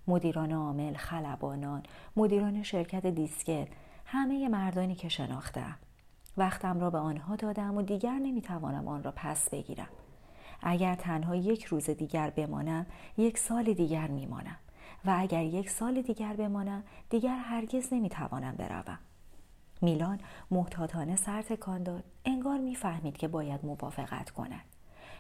مدیران 0.08 0.52
عامل، 0.52 0.94
خلبانان، 0.94 1.84
مدیران 2.16 2.64
شرکت 2.64 3.06
دیسکل، 3.06 3.66
همه 4.06 4.48
مردانی 4.48 4.96
که 4.96 5.10
شناختم 5.10 5.76
وقتم 6.38 6.80
را 6.80 6.90
به 6.90 6.98
آنها 6.98 7.36
دادم 7.36 7.78
و 7.78 7.82
دیگر 7.82 8.20
نمی‌توانم 8.20 8.88
آن 8.88 9.04
را 9.04 9.14
پس 9.16 9.50
بگیرم 9.50 9.90
اگر 10.62 10.96
تنها 10.96 11.36
یک 11.36 11.64
روز 11.64 11.90
دیگر 11.90 12.30
بمانم 12.30 12.86
یک 13.18 13.38
سال 13.38 13.74
دیگر 13.74 14.08
میمانم 14.08 14.58
و 15.06 15.16
اگر 15.18 15.44
یک 15.44 15.70
سال 15.70 16.02
دیگر 16.02 16.34
بمانم 16.34 16.84
دیگر 17.10 17.38
هرگز 17.38 17.94
نمی‌توانم 17.94 18.56
بروم 18.56 19.00
میلان 19.82 20.20
محتاطانه 20.52 21.16
سر 21.16 21.42
تکان 21.42 21.84
داد 21.84 22.04
انگار 22.26 22.58
می‌فهمید 22.58 23.18
که 23.18 23.28
باید 23.28 23.66
موافقت 23.66 24.30
کند 24.30 24.66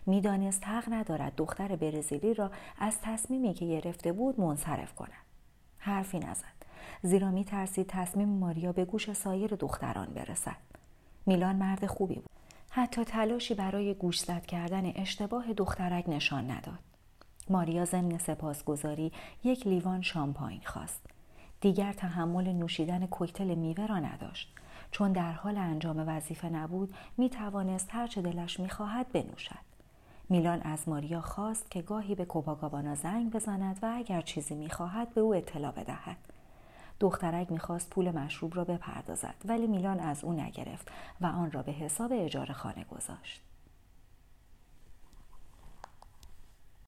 می‌دانست 0.05 0.67
حق 0.67 0.93
ندارد 0.93 1.35
دختر 1.35 1.75
برزیلی 1.75 2.33
را 2.33 2.51
از 2.79 3.01
تصمیمی 3.01 3.53
که 3.53 3.65
گرفته 3.65 4.11
بود 4.11 4.39
منصرف 4.39 4.95
کند 4.95 5.25
حرفی 5.79 6.19
نزد 6.19 6.59
زیرا 7.01 7.31
می 7.31 7.45
ترسید 7.45 7.87
تصمیم 7.87 8.29
ماریا 8.29 8.71
به 8.71 8.85
گوش 8.85 9.13
سایر 9.13 9.55
دختران 9.55 10.07
برسد. 10.07 10.55
میلان 11.25 11.55
مرد 11.55 11.85
خوبی 11.85 12.15
بود. 12.15 12.29
حتی 12.69 13.03
تلاشی 13.03 13.53
برای 13.53 13.93
گوشزد 13.93 14.45
کردن 14.45 14.91
اشتباه 14.95 15.53
دخترک 15.53 16.09
نشان 16.09 16.51
نداد. 16.51 16.79
ماریا 17.49 17.85
ضمن 17.85 18.17
سپاسگزاری 18.17 19.11
یک 19.43 19.67
لیوان 19.67 20.01
شامپاین 20.01 20.61
خواست. 20.65 21.05
دیگر 21.61 21.93
تحمل 21.93 22.53
نوشیدن 22.53 23.05
کوکتل 23.05 23.55
میوه 23.55 23.85
را 23.85 23.99
نداشت. 23.99 24.53
چون 24.91 25.11
در 25.11 25.31
حال 25.31 25.57
انجام 25.57 26.03
وظیفه 26.07 26.49
نبود 26.49 26.93
می 27.17 27.29
توانست 27.29 27.87
هرچه 27.91 28.21
دلش 28.21 28.59
می 28.59 28.69
خواهد 28.69 29.11
بنوشد. 29.11 29.69
میلان 30.29 30.61
از 30.61 30.89
ماریا 30.89 31.21
خواست 31.21 31.71
که 31.71 31.81
گاهی 31.81 32.15
به 32.15 32.25
کوپاگابانا 32.25 32.95
زنگ 32.95 33.31
بزند 33.31 33.79
و 33.81 33.91
اگر 33.95 34.21
چیزی 34.21 34.55
می‌خواهد 34.55 35.13
به 35.13 35.21
او 35.21 35.35
اطلاع 35.35 35.71
بدهد 35.71 36.17
دخترک 36.99 37.51
می‌خواست 37.51 37.89
پول 37.89 38.11
مشروب 38.11 38.55
را 38.55 38.63
بپردازد 38.63 39.35
ولی 39.45 39.67
میلان 39.67 39.99
از 39.99 40.23
او 40.23 40.33
نگرفت 40.33 40.87
و 41.21 41.25
آن 41.25 41.51
را 41.51 41.63
به 41.63 41.71
حساب 41.71 42.11
اجاره 42.13 42.53
خانه 42.53 42.83
گذاشت 42.83 43.41